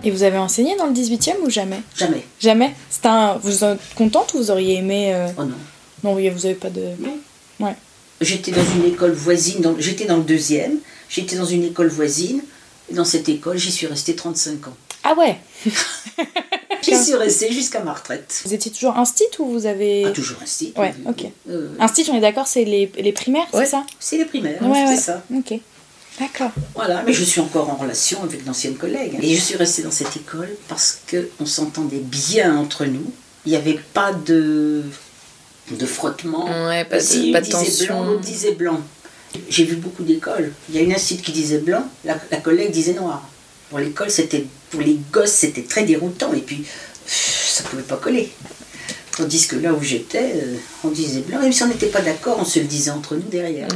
Et 0.03 0.11
vous 0.11 0.23
avez 0.23 0.37
enseigné 0.37 0.75
dans 0.75 0.87
le 0.87 0.93
18e 0.93 1.37
ou 1.43 1.49
jamais 1.49 1.81
Jamais. 1.95 2.23
Jamais 2.39 2.73
un... 3.05 3.37
Vous 3.41 3.63
êtes 3.63 3.79
contente 3.95 4.33
ou 4.33 4.37
vous 4.37 4.51
auriez 4.51 4.75
aimé 4.75 5.13
euh, 5.13 5.27
Oh 5.37 5.43
non. 5.43 5.55
Non, 6.03 6.13
vous 6.15 6.21
n'avez 6.21 6.55
pas 6.55 6.69
de. 6.69 6.81
Non. 6.99 7.17
Ouais. 7.59 7.75
J'étais 8.21 8.51
dans 8.51 8.65
une 8.75 8.85
école 8.85 9.11
voisine, 9.11 9.61
dans... 9.61 9.75
j'étais 9.79 10.05
dans 10.05 10.17
le 10.17 10.23
deuxième, 10.23 10.77
j'étais 11.09 11.35
dans 11.35 11.45
une 11.45 11.63
école 11.63 11.87
voisine, 11.87 12.41
et 12.89 12.93
dans 12.93 13.05
cette 13.05 13.27
école, 13.29 13.57
j'y 13.57 13.71
suis 13.71 13.87
restée 13.87 14.15
35 14.15 14.67
ans. 14.67 14.75
Ah 15.03 15.15
ouais 15.17 15.37
J'y 16.81 17.01
suis 17.01 17.15
restée 17.15 17.51
jusqu'à 17.51 17.81
ma 17.81 17.93
retraite. 17.93 18.41
Vous 18.45 18.53
étiez 18.53 18.71
toujours 18.71 18.97
instit 18.97 19.23
ou 19.39 19.45
vous 19.45 19.65
avez. 19.65 20.05
Ah, 20.05 20.11
toujours 20.11 20.37
instit. 20.41 20.73
Ouais, 20.77 20.93
ok. 21.07 21.25
Euh... 21.49 21.69
Instit, 21.79 22.05
on 22.11 22.15
est 22.15 22.21
d'accord, 22.21 22.47
c'est 22.47 22.65
les, 22.65 22.91
les 22.97 23.11
primaires, 23.13 23.47
c'est 23.53 23.65
ça 23.65 23.85
C'est 23.99 24.17
les 24.17 24.25
primaires, 24.25 24.61
ouais, 24.61 24.85
c'est 24.87 25.01
ça. 25.01 25.23
Ok. 25.33 25.59
D'accord. 26.19 26.51
Voilà, 26.75 27.03
mais 27.03 27.13
je 27.13 27.23
suis 27.23 27.41
encore 27.41 27.69
en 27.69 27.75
relation 27.75 28.21
avec 28.23 28.43
d'anciennes 28.43 28.75
collègues. 28.75 29.17
Et 29.21 29.35
je 29.35 29.41
suis 29.41 29.55
restée 29.55 29.81
dans 29.81 29.91
cette 29.91 30.15
école 30.15 30.49
parce 30.67 30.99
qu'on 31.09 31.45
s'entendait 31.45 32.01
bien 32.03 32.55
entre 32.55 32.85
nous. 32.85 33.11
Il 33.45 33.51
n'y 33.51 33.57
avait 33.57 33.79
pas 33.93 34.13
de, 34.13 34.83
de 35.71 35.85
frottement. 35.85 36.45
Ouais, 36.67 36.85
pas 36.85 36.99
de, 36.99 37.31
pas 37.31 37.41
de 37.41 37.49
tension. 37.49 38.03
Blanc, 38.03 38.19
disait 38.19 38.53
blanc. 38.53 38.79
J'ai 39.49 39.63
vu 39.63 39.75
beaucoup 39.75 40.03
d'écoles. 40.03 40.53
Il 40.69 40.75
y 40.75 40.77
a 40.77 40.81
une 40.81 40.93
incite 40.93 41.23
qui 41.23 41.31
disait 41.31 41.57
blanc, 41.57 41.83
la, 42.05 42.15
collègue 42.37 42.71
disait 42.71 42.93
noir. 42.93 43.27
Pour 43.69 43.79
l'école, 43.79 44.11
c'était 44.11 44.45
pour 44.69 44.81
les 44.81 44.99
gosses, 45.11 45.31
c'était 45.31 45.63
très 45.63 45.83
déroutant. 45.83 46.31
Et 46.33 46.41
puis, 46.41 46.63
ça 47.07 47.63
pouvait 47.63 47.81
pas 47.81 47.97
coller. 47.97 48.31
Tandis 49.15 49.47
que 49.47 49.55
là 49.57 49.71
où 49.73 49.83
j'étais, 49.83 50.33
euh, 50.37 50.55
on 50.83 50.87
disait 50.87 51.21
blanc. 51.21 51.39
Même 51.39 51.51
si 51.51 51.61
on 51.61 51.67
n'était 51.67 51.87
pas 51.87 52.01
d'accord, 52.01 52.37
on 52.39 52.45
se 52.45 52.59
le 52.59 52.65
disait 52.65 52.89
entre 52.89 53.15
nous 53.15 53.21
derrière. 53.21 53.67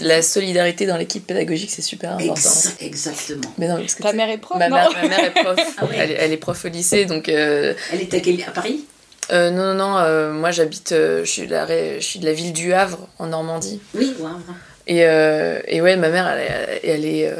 la, 0.00 0.22
solidarité 0.22 0.84
dans 0.84 0.98
l'équipe 0.98 1.26
pédagogique, 1.26 1.70
c'est 1.70 1.80
super 1.82 2.12
important. 2.12 2.50
exactement. 2.80 3.54
Mais 3.56 3.68
non, 3.68 3.78
parce 3.78 3.94
que 3.94 4.02
Ta 4.02 4.12
mère 4.12 4.28
est 4.28 4.36
prof 4.36 4.58
ma, 4.58 4.68
mère, 4.68 4.90
ma 4.92 5.08
mère, 5.08 5.24
est 5.24 5.30
prof. 5.30 5.58
Ah 5.78 5.86
elle, 5.94 6.32
est 6.32 6.36
prof 6.36 6.62
au 6.62 6.68
lycée, 6.68 7.06
donc... 7.06 7.30
Euh, 7.30 7.72
elle 7.90 8.02
est 8.02 8.42
à, 8.44 8.48
à 8.48 8.52
Paris? 8.52 8.84
euh, 9.32 9.50
non, 9.50 9.74
non, 9.74 9.94
non, 9.94 10.34
moi 10.34 10.50
j'habite, 10.50 10.90
je, 10.90 11.24
suis 11.24 11.46
de 11.46 11.52
la, 11.52 11.66
je 11.98 12.04
suis 12.04 12.18
de 12.18 12.26
la 12.26 12.34
ville 12.34 12.52
du 12.52 12.74
Havre, 12.74 13.08
en 13.18 13.28
Normandie. 13.28 13.80
Oui, 13.94 14.14
au 14.20 14.26
Havre. 14.26 14.54
Et, 14.86 14.98
et 14.98 15.80
ouais, 15.80 15.96
ma 15.96 16.10
mère, 16.10 16.28
elle, 16.28 16.80
elle 16.84 17.04
est 17.06 17.32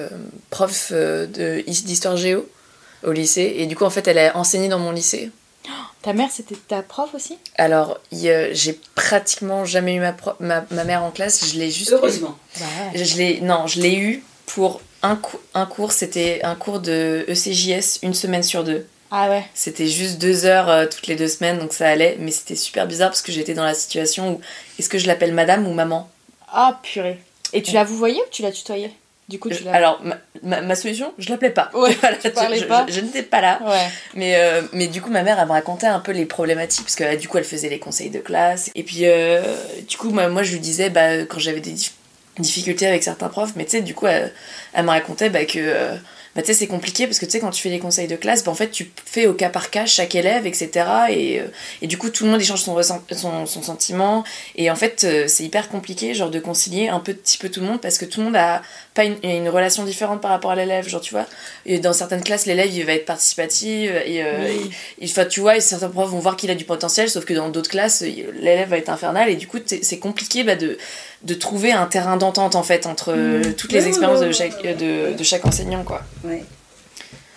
prof 0.48 0.90
d'histoire 1.30 2.16
géo 2.16 2.48
au 3.04 3.12
lycée. 3.12 3.56
Et 3.58 3.66
du 3.66 3.76
coup, 3.76 3.84
en 3.84 3.90
fait, 3.90 4.08
elle 4.08 4.18
a 4.18 4.36
enseigné 4.38 4.68
dans 4.68 4.78
mon 4.78 4.90
lycée. 4.90 5.30
Ta 6.02 6.12
mère, 6.12 6.30
c'était 6.30 6.54
ta 6.54 6.82
prof 6.82 7.14
aussi? 7.14 7.38
Alors, 7.56 7.98
j'ai 8.12 8.80
pratiquement 8.94 9.64
jamais 9.64 9.94
eu 9.94 10.00
ma, 10.00 10.14
ma, 10.70 10.84
mère 10.84 11.02
en 11.02 11.10
classe. 11.10 11.52
Je 11.52 11.58
l'ai 11.58 11.70
juste. 11.70 11.92
Heureusement. 11.92 12.36
Je 12.94 13.16
l'ai, 13.16 13.40
non, 13.40 13.66
je 13.66 13.80
l'ai 13.80 13.96
eu 13.96 14.24
pour 14.46 14.80
un, 15.02 15.18
un 15.54 15.66
cours. 15.66 15.92
C'était 15.92 16.40
un 16.44 16.54
cours 16.54 16.80
de 16.80 17.24
ECJS 17.28 18.00
une 18.02 18.14
semaine 18.14 18.42
sur 18.42 18.64
deux. 18.64 18.86
Ah 19.10 19.30
ouais. 19.30 19.44
C'était 19.54 19.86
juste 19.86 20.18
deux 20.18 20.46
heures 20.46 20.68
euh, 20.68 20.86
toutes 20.86 21.06
les 21.06 21.16
deux 21.16 21.28
semaines, 21.28 21.58
donc 21.58 21.72
ça 21.72 21.88
allait. 21.88 22.16
Mais 22.18 22.30
c'était 22.30 22.56
super 22.56 22.86
bizarre 22.86 23.10
parce 23.10 23.22
que 23.22 23.32
j'étais 23.32 23.54
dans 23.54 23.64
la 23.64 23.74
situation 23.74 24.34
où 24.34 24.40
est-ce 24.78 24.88
que 24.88 24.98
je 24.98 25.06
l'appelle 25.06 25.32
madame 25.32 25.66
ou 25.66 25.72
maman? 25.72 26.10
Ah 26.52 26.80
purée. 26.82 27.18
Et 27.52 27.62
tu 27.62 27.72
la 27.72 27.84
vous 27.84 27.96
voyez 27.96 28.18
ou 28.18 28.30
tu 28.30 28.42
la 28.42 28.50
tutoyais? 28.50 28.92
Du 29.28 29.40
coup, 29.40 29.50
Alors, 29.72 30.00
ma, 30.44 30.62
ma, 30.62 30.74
solution, 30.76 31.12
je 31.18 31.30
l'appelais 31.30 31.50
pas. 31.50 31.70
Ouais, 31.74 31.96
tu 32.22 32.30
parlais 32.30 32.62
pas. 32.62 32.86
Je, 32.88 33.00
n'étais 33.00 33.24
pas 33.24 33.40
là. 33.40 33.60
Mais, 34.14 34.36
euh, 34.36 34.62
mais 34.72 34.86
du 34.86 35.02
coup, 35.02 35.10
ma 35.10 35.24
mère, 35.24 35.40
elle 35.40 35.46
me 35.46 35.52
racontait 35.52 35.88
un 35.88 35.98
peu 35.98 36.12
les 36.12 36.26
problématiques, 36.26 36.84
parce 36.84 36.94
que 36.94 37.16
du 37.16 37.26
coup, 37.26 37.38
elle 37.38 37.44
faisait 37.44 37.68
les 37.68 37.80
conseils 37.80 38.10
de 38.10 38.20
classe. 38.20 38.70
Et 38.76 38.84
puis, 38.84 39.00
euh, 39.02 39.42
du 39.88 39.96
coup, 39.96 40.10
moi, 40.10 40.28
moi, 40.28 40.44
je 40.44 40.52
lui 40.52 40.60
disais, 40.60 40.90
bah, 40.90 41.24
quand 41.24 41.40
j'avais 41.40 41.60
des 41.60 41.74
difficultés 42.38 42.86
avec 42.86 43.02
certains 43.02 43.28
profs, 43.28 43.56
mais 43.56 43.64
tu 43.64 43.72
sais, 43.72 43.80
du 43.80 43.94
coup, 43.94 44.06
elle, 44.06 44.32
me 44.76 44.88
racontait 44.88 45.30
bah, 45.30 45.44
que. 45.44 45.58
Euh, 45.58 45.96
bah, 46.36 46.42
tu 46.42 46.48
sais, 46.48 46.54
c'est 46.54 46.66
compliqué 46.66 47.06
parce 47.06 47.18
que 47.18 47.24
tu 47.24 47.32
sais, 47.32 47.40
quand 47.40 47.50
tu 47.50 47.62
fais 47.62 47.70
les 47.70 47.78
conseils 47.78 48.08
de 48.08 48.16
classe, 48.16 48.44
bah, 48.44 48.52
en 48.52 48.54
fait, 48.54 48.68
tu 48.68 48.90
fais 49.06 49.26
au 49.26 49.32
cas 49.32 49.48
par 49.48 49.70
cas 49.70 49.86
chaque 49.86 50.14
élève, 50.14 50.46
etc. 50.46 50.70
Et, 51.08 51.40
euh, 51.40 51.46
et 51.80 51.86
du 51.86 51.96
coup, 51.96 52.10
tout 52.10 52.24
le 52.24 52.30
monde 52.30 52.40
échange 52.42 52.60
son, 52.60 52.78
son, 52.82 53.46
son 53.46 53.62
sentiment. 53.62 54.22
Et 54.54 54.70
en 54.70 54.76
fait, 54.76 55.04
euh, 55.04 55.24
c'est 55.28 55.44
hyper 55.44 55.70
compliqué, 55.70 56.12
genre, 56.12 56.28
de 56.28 56.38
concilier 56.38 56.88
un 56.88 57.00
petit 57.00 57.38
peu 57.38 57.48
tout 57.48 57.60
le 57.60 57.66
monde 57.66 57.80
parce 57.80 57.96
que 57.96 58.04
tout 58.04 58.20
le 58.20 58.26
monde 58.26 58.36
a 58.36 58.60
pas 58.92 59.04
une, 59.04 59.16
une 59.22 59.48
relation 59.48 59.84
différente 59.84 60.20
par 60.20 60.30
rapport 60.30 60.50
à 60.50 60.56
l'élève, 60.56 60.86
genre, 60.86 61.00
tu 61.00 61.14
vois. 61.14 61.24
Et 61.64 61.78
dans 61.78 61.94
certaines 61.94 62.22
classes, 62.22 62.44
l'élève, 62.44 62.68
il 62.70 62.84
va 62.84 62.92
être 62.92 63.06
participatif. 63.06 63.90
Et, 64.04 64.22
euh, 64.22 65.24
tu 65.30 65.40
vois, 65.40 65.56
et 65.56 65.60
certains 65.62 65.88
profs 65.88 66.10
vont 66.10 66.18
voir 66.18 66.36
qu'il 66.36 66.50
a 66.50 66.54
du 66.54 66.64
potentiel, 66.64 67.08
sauf 67.08 67.24
que 67.24 67.32
dans 67.32 67.48
d'autres 67.48 67.70
classes, 67.70 68.02
l'élève 68.02 68.68
va 68.68 68.76
être 68.76 68.90
infernal. 68.90 69.30
Et 69.30 69.36
du 69.36 69.46
coup, 69.46 69.58
c'est 69.64 69.98
compliqué 69.98 70.44
bah, 70.44 70.56
de 70.56 70.76
de 71.22 71.34
trouver 71.34 71.72
un 71.72 71.86
terrain 71.86 72.16
d'entente 72.16 72.54
en 72.54 72.62
fait 72.62 72.86
entre 72.86 73.12
mmh. 73.14 73.54
toutes 73.54 73.72
les 73.72 73.88
expériences 73.88 74.20
de 74.20 74.32
chaque, 74.32 74.62
de, 74.62 75.16
de 75.16 75.24
chaque 75.24 75.44
enseignant 75.46 75.82
quoi. 75.82 76.02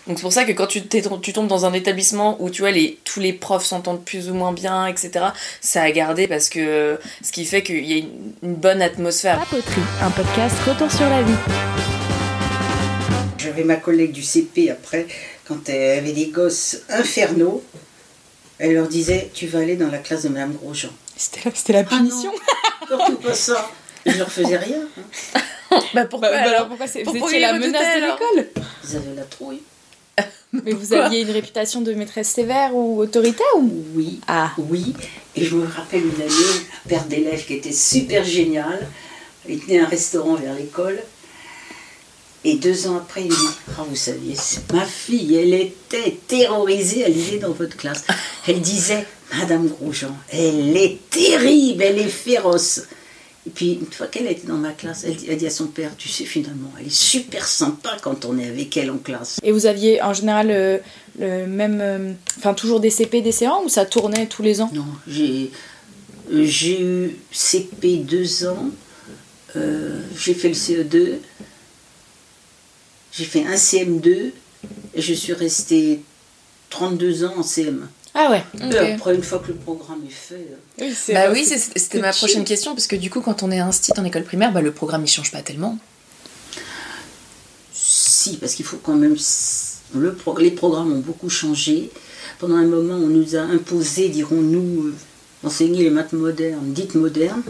Donc 0.10 0.18
c'est 0.18 0.24
pour 0.24 0.34
ça 0.34 0.44
que 0.44 0.52
quand 0.54 0.66
tu, 0.66 0.82
tu 0.88 1.34
tombes 1.34 1.48
dans 1.48 1.68
un 1.68 1.74
établissement 1.74 2.36
où 2.42 2.50
tu 2.50 2.64
vois 2.64 2.72
les, 2.72 2.98
tous 3.04 3.20
les 3.20 3.32
profs 3.32 3.66
s'entendent 3.66 4.04
plus 4.04 4.32
ou 4.32 4.34
moins 4.34 4.52
bien, 4.54 4.88
etc., 4.88 5.26
ça 5.62 5.84
a 5.84 5.92
gardé 5.92 6.28
parce 6.28 6.50
que 6.50 6.98
ce 7.22 7.32
qui 7.32 7.46
fait 7.46 7.62
qu'il 7.62 7.86
y 7.86 7.94
a 7.94 7.98
une, 7.98 8.56
bonne 8.56 8.82
atmosphère. 8.82 9.38
Papoterie, 9.38 9.82
un 10.02 10.10
podcast 10.10 10.56
retour 10.66 10.92
sur 10.92 11.08
la 11.08 11.22
vie. 11.22 11.36
J'avais 13.38 13.64
ma 13.64 13.76
collègue 13.76 14.12
du 14.12 14.24
CP 14.24 14.72
après, 14.72 15.06
quand 15.46 15.70
elle 15.70 16.00
avait 16.00 16.14
des 16.14 16.28
gosses 16.28 16.78
infernaux, 16.90 17.64
elle 18.58 18.74
leur 18.74 18.88
disait 18.88 19.30
Tu 19.36 19.46
vas 19.46 19.60
aller 19.60 19.76
dans 19.76 19.92
la 19.92 20.00
classe 20.00 20.24
de 20.24 20.30
Madame 20.30 20.54
Grosjean. 20.54 20.90
C'était 21.16 21.74
la, 21.74 21.82
la 21.82 21.84
punition. 21.84 22.32
surtout 22.88 23.18
pas 23.18 23.36
ça. 23.36 23.70
Je 24.08 24.18
leur 24.18 24.32
faisais 24.32 24.58
rien. 24.58 24.82
Hein. 24.98 25.40
bah 25.94 26.06
pourquoi, 26.06 26.30
bah, 26.30 26.42
alors, 26.42 26.68
pourquoi 26.68 26.88
c'est, 26.88 27.04
Vous 27.04 27.16
étiez 27.16 27.40
la 27.40 27.54
menace 27.54 27.96
de 27.96 28.02
l'école 28.02 28.64
Ils 28.84 28.96
avaient 28.96 29.16
la 29.16 29.24
trouille. 29.24 29.62
Mais 30.54 30.74
vous 30.74 30.94
aviez 30.94 31.22
une 31.22 31.32
réputation 31.32 31.82
de 31.82 31.94
maîtresse 31.94 32.30
sévère 32.30 32.76
ou 32.76 33.00
autoritaire 33.00 33.46
ou? 33.56 33.72
Oui. 33.96 34.20
Ah. 34.28 34.52
Oui. 34.58 34.94
Et 35.36 35.46
je 35.46 35.56
me 35.56 35.66
rappelle 35.66 36.02
une 36.06 36.22
année, 36.22 36.66
un 36.86 36.90
père 36.90 37.06
d'élève 37.06 37.46
qui 37.46 37.54
était 37.54 37.72
super 37.72 38.24
génial. 38.24 38.88
Il 39.48 39.60
tenait 39.60 39.80
un 39.80 39.86
restaurant 39.86 40.36
vers 40.36 40.56
l'école. 40.56 41.00
Et 42.44 42.56
deux 42.56 42.88
ans 42.88 42.98
après, 42.98 43.22
il 43.22 43.28
me 43.28 43.36
dit 43.36 43.56
Ah, 43.78 43.84
vous 43.88 43.96
saviez, 43.96 44.36
ma 44.74 44.86
fille, 44.86 45.36
elle 45.36 45.54
était 45.54 46.18
terrorisée 46.28 47.06
à 47.06 47.10
l'idée 47.10 47.38
dans 47.38 47.52
votre 47.52 47.76
classe. 47.76 48.06
Elle 48.48 48.62
disait 48.62 49.06
Madame 49.38 49.68
Grosjean, 49.68 50.16
elle 50.32 50.76
est 50.76 50.98
terrible, 51.10 51.84
elle 51.84 52.00
est 52.00 52.08
féroce. 52.08 52.84
Et 53.48 53.50
puis, 53.52 53.74
une 53.74 53.92
fois 53.92 54.08
qu'elle 54.08 54.28
était 54.28 54.48
dans 54.48 54.58
ma 54.58 54.72
classe, 54.74 55.06
elle 55.06 55.16
dit, 55.16 55.34
dit, 55.36 55.48
à 55.48 55.50
son 55.50 55.68
père 55.68 55.92
Tu 55.98 56.10
sais, 56.10 56.26
finalement, 56.26 56.72
elle 56.80 56.88
est 56.88 56.94
super 56.94 57.48
sympa 57.48 57.98
quand 58.02 58.26
on 58.26 58.38
est 58.38 58.48
avec 58.48 58.76
elle 58.76 58.92
en 58.92 58.98
classe. 58.98 59.40
Et 59.44 59.52
vous 59.52 59.66
aviez 59.66 60.02
en 60.02 60.14
général 60.14 60.82
le, 61.20 61.48
même. 61.48 61.80
Euh, 61.82 62.14
enfin, 62.38 62.54
toujours 62.54 62.80
des 62.80 62.90
CP, 62.90 63.22
des 63.22 63.32
C1 63.32 63.64
ou 63.64 63.70
ça 63.70 63.86
tournait 63.86 64.28
tous 64.28 64.44
les 64.44 64.62
ans? 64.62 64.70
Non, 64.74 64.86
j'ai, 65.08 65.52
j'ai 66.32 66.82
eu 66.82 67.18
CP 67.32 67.98
deux 67.98 68.46
ans, 68.46 68.70
euh, 69.56 70.02
j'ai 70.18 70.34
fait 70.34 70.50
le 70.50 70.56
CE2, 70.56 71.14
j'ai 73.12 73.26
fait 73.26 73.46
un 73.46 73.56
CM2 73.56 74.32
et 74.94 75.02
je 75.02 75.14
suis 75.14 75.34
restée 75.34 76.02
32 76.70 77.26
ans 77.26 77.34
en 77.38 77.44
CM. 77.44 77.88
Ah 78.22 78.30
ouais. 78.30 78.44
après, 78.94 79.16
une 79.16 79.24
fois 79.24 79.40
que 79.40 79.48
le 79.48 79.54
programme 79.54 80.02
est 80.06 80.12
fait. 80.12 80.46
Euh, 80.82 80.82
oui, 80.82 80.94
bah 81.14 81.32
oui, 81.32 81.46
c'était 81.46 82.00
ma 82.00 82.12
prochaine 82.12 82.44
question, 82.44 82.74
parce 82.74 82.86
que 82.86 82.98
du 82.98 83.10
coup, 83.10 83.22
quand 83.22 83.44
on 83.44 83.52
est 83.52 83.60
instit 83.60 83.94
en 83.98 84.04
école 84.04 84.26
primaire, 84.26 84.52
bah, 84.52 84.62
le 84.62 84.74
programme 84.74 85.06
il 85.06 85.08
change 85.08 85.32
pas 85.32 85.42
tellement. 85.42 85.78
Si, 87.72 88.36
parce 88.36 88.56
qu'il 88.56 88.66
faut 88.66 88.76
quand 88.84 88.96
même. 88.96 89.16
Le 89.96 90.18
les 90.40 90.52
programmes 90.52 90.92
ont 90.92 91.00
beaucoup 91.00 91.30
changé. 91.30 91.92
Pendant 92.40 92.58
un 92.58 92.66
moment, 92.66 92.96
on 92.96 93.08
nous 93.08 93.38
a 93.38 93.40
imposé, 93.40 94.10
dirons-nous, 94.10 94.88
euh, 94.88 94.96
d'enseigner 95.42 95.84
les 95.84 95.90
maths 95.90 96.12
modernes, 96.12 96.74
dites 96.74 96.96
modernes. 96.96 97.44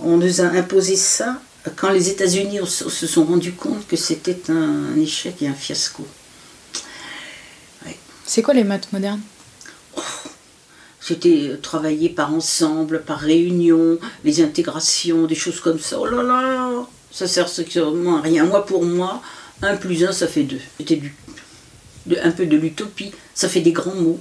On 0.00 0.18
nous 0.18 0.42
a 0.42 0.44
imposé 0.44 0.96
ça 0.96 1.40
quand 1.76 1.90
les 1.90 2.10
États-Unis 2.10 2.60
se 2.66 3.06
sont 3.06 3.24
rendus 3.24 3.52
compte 3.52 3.86
que 3.88 3.96
c'était 3.96 4.50
un, 4.50 4.94
échec 5.00 5.40
et 5.40 5.48
un 5.48 5.54
fiasco. 5.54 6.06
C'est 8.26 8.42
quoi 8.42 8.52
les 8.54 8.64
maths 8.64 8.92
modernes? 8.92 9.20
C'était 11.02 11.58
travailler 11.60 12.08
par 12.08 12.32
ensemble, 12.32 13.02
par 13.02 13.18
réunion, 13.18 13.98
les 14.24 14.40
intégrations, 14.40 15.26
des 15.26 15.34
choses 15.34 15.60
comme 15.60 15.80
ça. 15.80 15.98
Oh 15.98 16.06
là 16.06 16.22
là, 16.22 16.86
ça 17.10 17.26
sert 17.26 17.48
strictement 17.48 18.18
à 18.18 18.20
rien. 18.20 18.44
Moi, 18.44 18.64
pour 18.64 18.84
moi, 18.84 19.20
1 19.62 19.76
plus 19.76 20.04
1, 20.04 20.12
ça 20.12 20.28
fait 20.28 20.44
2. 20.44 20.58
C'était 20.78 20.96
du, 20.96 21.12
un 22.22 22.30
peu 22.30 22.46
de 22.46 22.56
l'utopie. 22.56 23.10
Ça 23.34 23.48
fait 23.48 23.60
des 23.60 23.72
grands 23.72 23.96
mots, 23.96 24.20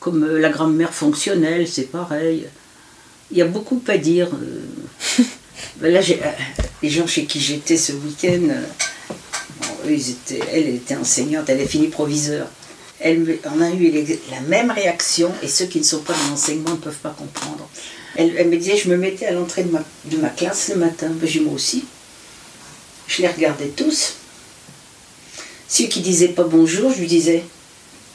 comme 0.00 0.24
euh, 0.24 0.40
la 0.40 0.48
grammaire 0.48 0.92
fonctionnelle, 0.92 1.68
c'est 1.68 1.90
pareil. 1.92 2.46
Il 3.30 3.38
y 3.38 3.42
a 3.42 3.46
beaucoup 3.46 3.82
à 3.86 3.96
dire. 3.96 4.28
Euh. 4.34 5.22
Ben 5.80 5.92
là, 5.92 6.00
euh, 6.00 6.30
les 6.82 6.90
gens 6.90 7.06
chez 7.06 7.24
qui 7.24 7.40
j'étais 7.40 7.78
ce 7.78 7.92
week-end, 7.92 8.48
ils 9.88 10.10
étaient, 10.10 10.40
elle 10.52 10.68
était 10.68 10.96
enseignante, 10.96 11.48
elle 11.48 11.60
est 11.60 11.66
finie 11.66 11.88
proviseur 11.88 12.46
elle, 13.00 13.38
on 13.44 13.60
a 13.60 13.70
eu 13.70 13.92
la 14.30 14.40
même 14.40 14.70
réaction 14.70 15.32
et 15.42 15.48
ceux 15.48 15.66
qui 15.66 15.78
ne 15.78 15.84
sont 15.84 16.00
pas 16.00 16.14
dans 16.14 16.30
l'enseignement 16.30 16.70
ne 16.70 16.76
peuvent 16.76 16.94
pas 16.96 17.14
comprendre. 17.16 17.68
Elle, 18.16 18.48
me 18.48 18.56
disait, 18.56 18.76
je 18.76 18.88
me 18.88 18.96
mettais 18.96 19.26
à 19.26 19.32
l'entrée 19.32 19.64
de 19.64 19.70
ma, 19.70 19.82
de 20.06 20.16
ma, 20.16 20.30
classe 20.30 20.70
le 20.70 20.76
matin, 20.76 21.08
ben, 21.10 21.28
j'ai 21.28 21.40
moi 21.40 21.52
aussi. 21.52 21.84
Je 23.08 23.22
les 23.22 23.28
regardais 23.28 23.68
tous. 23.68 24.14
Ceux 25.68 25.84
qui 25.84 26.00
disaient 26.00 26.28
pas 26.28 26.44
bonjour, 26.44 26.92
je 26.92 27.00
lui 27.00 27.06
disais, 27.06 27.44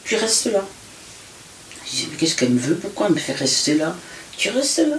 tu 0.03 0.15
restes 0.15 0.47
là. 0.47 0.65
Je 1.85 1.91
disais, 1.91 2.07
mais 2.11 2.17
qu'est-ce 2.17 2.35
qu'elle 2.35 2.49
me 2.49 2.59
veut? 2.59 2.75
Pourquoi 2.75 3.07
elle 3.07 3.13
me 3.13 3.19
fait 3.19 3.33
rester 3.33 3.75
là? 3.75 3.95
Tu 4.37 4.49
restes 4.49 4.79
là. 4.79 4.97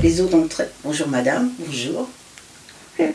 Les 0.00 0.20
autres 0.20 0.36
entraient, 0.36 0.70
bonjour 0.84 1.08
madame, 1.08 1.50
bonjour. 1.58 2.08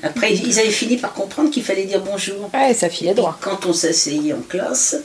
Après, 0.03 0.33
ils 0.33 0.59
avaient 0.59 0.71
fini 0.71 0.97
par 0.97 1.13
comprendre 1.13 1.51
qu'il 1.51 1.63
fallait 1.63 1.85
dire 1.85 2.01
bonjour. 2.01 2.49
Ouais, 2.53 2.73
ça 2.73 2.89
filait 2.89 3.13
droit. 3.13 3.37
Quand 3.39 3.65
on 3.65 3.73
s'asseyait 3.73 4.33
en 4.33 4.41
classe, 4.41 4.95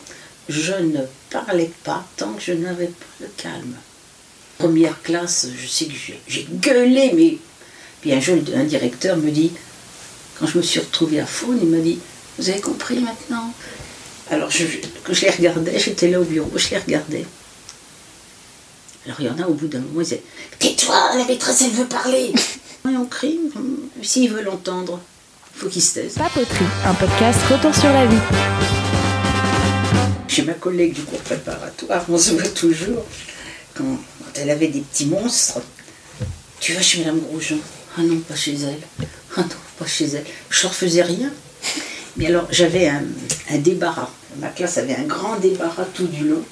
je 0.50 0.72
ne 0.72 1.00
parlais 1.30 1.70
pas 1.84 2.04
tant 2.16 2.32
que 2.32 2.42
je 2.42 2.52
n'avais 2.52 2.86
pas 2.86 3.06
le 3.20 3.28
calme. 3.36 3.74
Première 4.58 5.00
classe, 5.02 5.46
je 5.56 5.66
sais 5.66 5.86
que 5.86 5.94
j'ai 6.28 6.46
gueulé, 6.50 7.12
mais 7.14 7.38
puis 8.00 8.12
un 8.12 8.20
jour, 8.20 8.36
un 8.54 8.64
directeur 8.64 9.16
me 9.16 9.30
dit, 9.30 9.52
quand 10.38 10.46
je 10.46 10.58
me 10.58 10.62
suis 10.62 10.80
retrouvée 10.80 11.20
à 11.20 11.26
Faune, 11.26 11.58
il 11.62 11.68
m'a 11.68 11.78
dit, 11.78 11.98
vous 12.38 12.48
avez 12.48 12.60
compris 12.60 12.98
maintenant? 12.98 13.52
Alors, 14.30 14.50
je, 14.50 14.64
quand 15.04 15.12
je 15.12 15.22
les 15.22 15.30
regardais, 15.30 15.78
j'étais 15.78 16.08
là 16.08 16.20
au 16.20 16.24
bureau, 16.24 16.50
je 16.56 16.70
les 16.70 16.78
regardais. 16.78 17.24
Alors 19.06 19.16
il 19.20 19.26
y 19.26 19.30
en 19.30 19.38
a 19.38 19.46
au 19.46 19.54
bout 19.54 19.66
d'un 19.66 19.78
moment, 19.78 20.00
ils 20.00 20.04
disaient 20.04 20.22
Tais-toi, 20.58 21.16
la 21.16 21.24
maîtresse, 21.24 21.62
elle 21.62 21.70
veut 21.70 21.86
parler 21.86 22.32
Et 22.84 22.96
on 22.96 23.06
crie, 23.06 23.38
s'ils 24.02 24.30
veulent 24.30 24.48
entendre, 24.48 25.00
il 25.54 25.60
faut 25.60 25.68
qu'ils 25.68 25.82
se 25.82 25.94
taisent. 25.94 26.14
Papoterie, 26.14 26.64
un 26.84 26.94
podcast 26.94 27.40
retour 27.50 27.74
sur 27.74 27.92
la 27.92 28.06
vie. 28.06 29.09
Chez 30.30 30.42
ma 30.42 30.54
collègue 30.54 30.94
du 30.94 31.02
cours 31.02 31.18
préparatoire, 31.18 32.04
on 32.08 32.16
se 32.16 32.30
voit 32.30 32.48
toujours, 32.48 33.04
quand, 33.74 33.98
elle 34.36 34.50
avait 34.50 34.68
des 34.68 34.80
petits 34.80 35.06
monstres, 35.06 35.60
tu 36.60 36.72
vas 36.72 36.80
chez 36.80 37.00
Madame 37.00 37.20
Grosjean 37.20 37.58
Ah 37.98 38.02
non, 38.02 38.18
pas 38.20 38.36
chez 38.36 38.54
elle. 38.54 39.06
Ah 39.36 39.42
non, 39.42 39.56
pas 39.78 39.86
chez 39.86 40.06
elle. 40.06 40.24
Je 40.48 40.62
leur 40.62 40.74
faisais 40.74 41.02
rien. 41.02 41.32
Mais 42.16 42.26
alors, 42.26 42.46
j'avais 42.50 42.88
un, 42.88 43.02
un 43.50 43.58
débarras. 43.58 44.10
Ma 44.38 44.48
classe 44.48 44.78
avait 44.78 44.94
un 44.94 45.02
grand 45.04 45.36
débarras 45.36 45.86
tout 45.94 46.06
du 46.06 46.28
long 46.28 46.44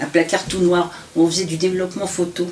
un 0.00 0.06
placard 0.06 0.44
tout 0.46 0.60
noir 0.60 0.92
où 1.14 1.22
on 1.22 1.30
faisait 1.30 1.44
du 1.44 1.56
développement 1.56 2.06
photo. 2.06 2.50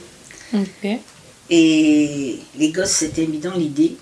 Et 1.48 2.38
les 2.56 2.70
gosses 2.70 2.90
s'étaient 2.90 3.26
mis 3.26 3.38
dans 3.38 3.54
l'idée 3.54 3.96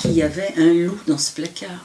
qu'il 0.00 0.12
y 0.12 0.22
avait 0.22 0.52
un 0.56 0.72
loup 0.72 0.98
dans 1.06 1.18
ce 1.18 1.32
placard. 1.32 1.82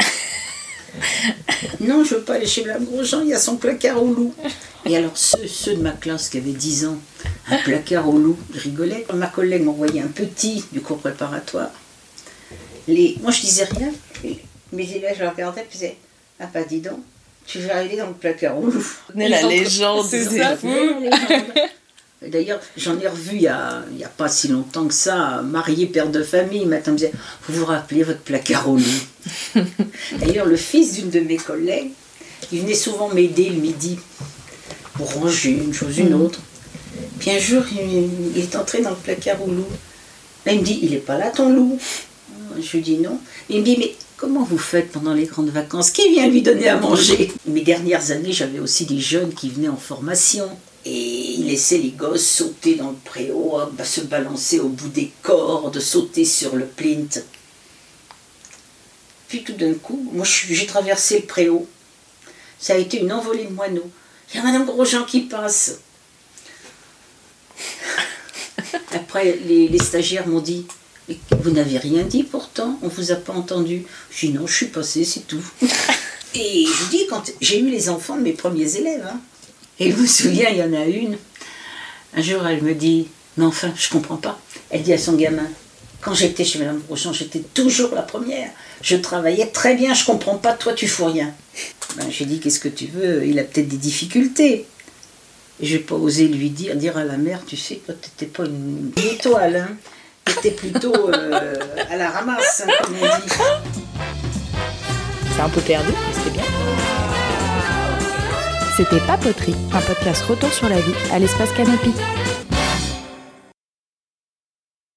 non, 1.80 2.04
je 2.04 2.16
veux 2.16 2.22
pas 2.22 2.36
aller 2.36 2.46
chez 2.46 2.64
Mme 2.64 2.86
Grosjean, 2.86 3.22
il 3.22 3.30
y 3.30 3.34
a 3.34 3.40
son 3.40 3.58
placard 3.58 4.02
au 4.02 4.14
loup. 4.14 4.34
Et 4.86 4.98
alors 4.98 5.18
ceux, 5.18 5.76
de 5.76 5.82
ma 5.82 5.92
classe 5.92 6.30
qui 6.30 6.38
avaient 6.38 6.52
10 6.52 6.86
ans, 6.88 6.98
un 7.50 7.58
placard 7.58 8.08
au 8.08 8.18
loup, 8.18 8.38
ils 8.54 8.60
rigolaient. 8.60 9.06
Ma 9.14 9.28
collègue 9.28 9.64
m'envoyait 9.64 10.02
un 10.02 10.08
petit 10.08 10.64
du 10.72 10.82
cours 10.82 11.00
préparatoire. 11.00 11.72
Les... 12.88 13.18
Moi 13.22 13.32
je 13.32 13.42
disais 13.42 13.66
rien, 13.66 13.92
mes 14.72 14.92
élèves 14.92 15.16
je 15.20 15.26
regardais 15.26 15.62
et 15.62 15.72
disaient 15.72 15.98
Ah 16.40 16.50
bah 16.54 16.64
dis 16.64 16.82
donc, 16.82 17.00
tu 17.46 17.60
vas 17.60 17.78
aller 17.78 17.98
dans 17.98 18.08
le 18.08 18.14
placard 18.14 18.56
rouge. 18.56 18.98
la 19.16 19.42
légende, 19.44 20.06
c'est 20.06 20.26
ça. 20.26 20.58
D'ailleurs, 22.26 22.62
j'en 22.78 22.98
ai 23.00 23.08
revu 23.08 23.36
il 23.36 23.40
n'y 23.42 23.48
a, 23.48 23.80
a, 23.80 24.10
pas 24.16 24.30
si 24.30 24.48
longtemps 24.48 24.88
que 24.88 24.94
ça, 24.94 25.42
marié, 25.42 25.88
père 25.88 26.08
de 26.08 26.24
famille. 26.24 26.66
Maintenant, 26.66 26.94
me 26.94 26.98
disait 26.98 27.12
Vous 27.48 27.60
vous 27.60 27.66
rappelez 27.66 28.04
votre 28.04 28.22
placard 28.22 28.70
au 28.70 28.78
lit 28.78 29.08
D'ailleurs, 30.20 30.46
le 30.46 30.58
fils 30.58 30.94
d'une 30.94 31.10
de 31.10 31.20
mes 31.20 31.38
collègues, 31.38 31.92
il 32.51 32.62
venait 32.62 32.74
souvent 32.74 33.10
m'aider 33.10 33.50
le 33.50 33.58
midi 33.58 33.98
pour 34.94 35.13
ranger 35.13 35.51
une 35.51 35.74
chose, 35.74 35.98
une 35.98 36.15
mm. 36.15 36.22
autre. 36.22 36.39
Puis 37.20 37.32
un 37.32 37.39
jour, 37.39 37.63
il, 37.72 38.38
est 38.38 38.56
entré 38.56 38.82
dans 38.82 38.92
le 38.92 38.96
placard 38.96 39.42
au 39.42 39.51
loup. 39.51 39.68
Là, 40.46 40.53
il 40.53 40.60
me 40.60 40.65
dit 40.65 40.80
Il 40.82 40.92
n'est 40.92 40.98
pas 40.98 41.18
là 41.18 41.32
ton 41.32 41.50
loup? 41.50 41.80
Je 42.60 42.77
lui 42.77 42.84
dis 42.84 42.98
non. 42.98 43.20
Il 43.50 43.60
me 43.60 43.63
dit 43.63 43.77
Mais 43.77 43.96
Comment 44.24 44.44
vous 44.44 44.58
faites 44.58 44.89
pendant 44.92 45.13
les 45.13 45.25
grandes 45.25 45.50
vacances? 45.50 45.92
Qui 45.92 46.08
vient 46.13 46.30
lui 46.30 46.42
donner 46.42 46.70
à 46.70 46.77
manger? 46.77 47.34
Mes 47.46 47.60
dernières 47.60 48.12
années, 48.12 48.32
j'avais 48.32 48.60
aussi 48.60 48.86
des 48.86 49.01
jeunes 49.01 49.34
qui 49.34 49.50
venaient 49.50 49.68
en 49.68 49.75
formation. 49.75 50.46
Et 50.86 51.34
ils 51.34 51.48
laissaient 51.48 51.77
les 51.77 51.89
gosses 51.89 52.25
sauter 52.25 52.75
dans 52.75 52.92
le 52.92 52.96
préau, 53.03 53.60
se 53.84 54.00
balancer 54.00 54.60
au 54.60 54.70
bout 54.70 54.88
des 54.88 55.12
cordes, 55.22 55.77
sauter 55.80 56.24
sur 56.24 56.56
le 56.56 56.65
plint. 56.65 57.22
Puis 59.34 59.42
tout 59.42 59.54
d'un 59.54 59.74
coup, 59.74 60.12
moi 60.13 60.24
j'ai 60.28 60.68
traversé 60.68 61.22
le 61.22 61.25
préau. 61.25 61.68
Ça 62.60 62.75
a 62.75 62.78
été 62.78 63.00
une 63.00 63.12
envolée 63.12 63.46
de 63.46 63.50
moineaux. 63.52 63.90
Il 64.30 64.38
y 64.38 64.40
a 64.40 64.44
Madame 64.44 64.63
Grosjean 64.63 65.06
qui 65.06 65.22
passe. 65.22 65.80
Après, 68.94 69.40
les 69.44 69.80
stagiaires 69.80 70.28
m'ont 70.28 70.40
dit 70.40 70.68
vous 71.42 71.50
n'avez 71.50 71.80
rien 71.80 72.04
dit 72.04 72.22
pourtant, 72.22 72.78
on 72.84 72.90
vous 72.90 73.12
a 73.12 73.16
pas 73.16 73.34
entendu. 73.34 73.88
Je 74.12 74.28
dis 74.28 74.34
non, 74.34 74.46
je 74.46 74.54
suis 74.54 74.68
passée, 74.68 75.04
c'est 75.04 75.25
tout. 75.25 75.44
Et 76.36 76.68
je 76.68 76.72
vous 76.72 76.90
dis, 76.92 77.08
quand 77.10 77.24
j'ai 77.42 77.58
eu 77.60 77.70
les 77.72 77.90
enfants 77.90 78.18
de 78.18 78.22
mes 78.22 78.34
premiers 78.34 78.75
élèves, 78.75 79.08
hein, 79.12 79.20
et 79.80 79.92
je 79.92 79.98
me 79.98 80.06
souviens, 80.06 80.50
il 80.50 80.58
y 80.58 80.63
en 80.63 80.74
a 80.74 80.86
une, 80.86 81.18
un 82.16 82.22
jour 82.22 82.46
elle 82.46 82.62
me 82.62 82.75
dit, 82.75 83.08
mais 83.38 83.46
enfin, 83.46 83.74
je 83.75 83.90
comprends 83.90 84.18
pas. 84.18 84.40
Elle 84.70 84.84
dit 84.84 84.94
à 84.94 85.00
son 85.00 85.13
gamin, 85.13 85.48
quand 86.04 86.14
j'étais 86.14 86.44
chez 86.44 86.60
Madame 86.60 86.80
Brochamp, 86.80 87.13
j'étais 87.13 87.42
toujours 87.54 87.96
la 87.96 88.02
première. 88.02 88.50
Je 88.82 88.96
travaillais 88.96 89.48
très 89.48 89.76
bien, 89.76 89.94
je 89.94 90.06
comprends 90.06 90.38
pas, 90.38 90.54
toi 90.54 90.74
tu 90.74 90.88
fous 90.88 91.06
rien. 91.06 91.34
Ben, 91.98 92.10
j'ai 92.10 92.26
dit, 92.26 92.39
qu'est-ce 92.39 92.60
que 92.60 92.70
tu 92.70 92.88
veux 92.88 93.26
Il 93.26 93.39
a 93.39 93.44
peut-être 93.44 93.68
des 93.68 93.78
difficultés. 93.78 94.66
Je 95.62 95.74
n'ai 95.74 95.80
pas 95.80 95.96
osé 95.96 96.28
lui 96.28 96.50
dire, 96.50 96.76
dire 96.76 96.98
à 96.98 97.04
la 97.06 97.18
mère, 97.18 97.42
tu 97.46 97.56
sais, 97.56 97.76
toi, 97.86 97.96
n'étais 97.96 98.26
pas 98.26 98.46
une 98.46 98.92
étoile. 98.98 99.56
Hein 99.56 99.78
était 100.38 100.52
plutôt 100.52 101.10
euh, 101.10 101.56
à 101.89 101.96
la 101.98 102.10
ramasse, 102.10 102.63
hein, 102.66 102.72
comme 102.84 102.96
on 103.02 103.06
dit. 103.06 103.34
C'est 105.36 105.42
un 105.42 105.50
peu 105.50 105.62
perdu, 105.62 105.92
mais 105.92 106.13
c'était 106.13 106.30
bien. 106.32 106.44
C'était 108.78 109.00
Papoterie, 109.06 109.56
un 109.74 109.82
podcast 109.82 110.24
retour 110.24 110.52
sur 110.52 110.70
la 110.70 110.80
vie 110.80 110.94
à 111.12 111.20
l'espace 111.20 111.52
Canopy. 111.54 111.92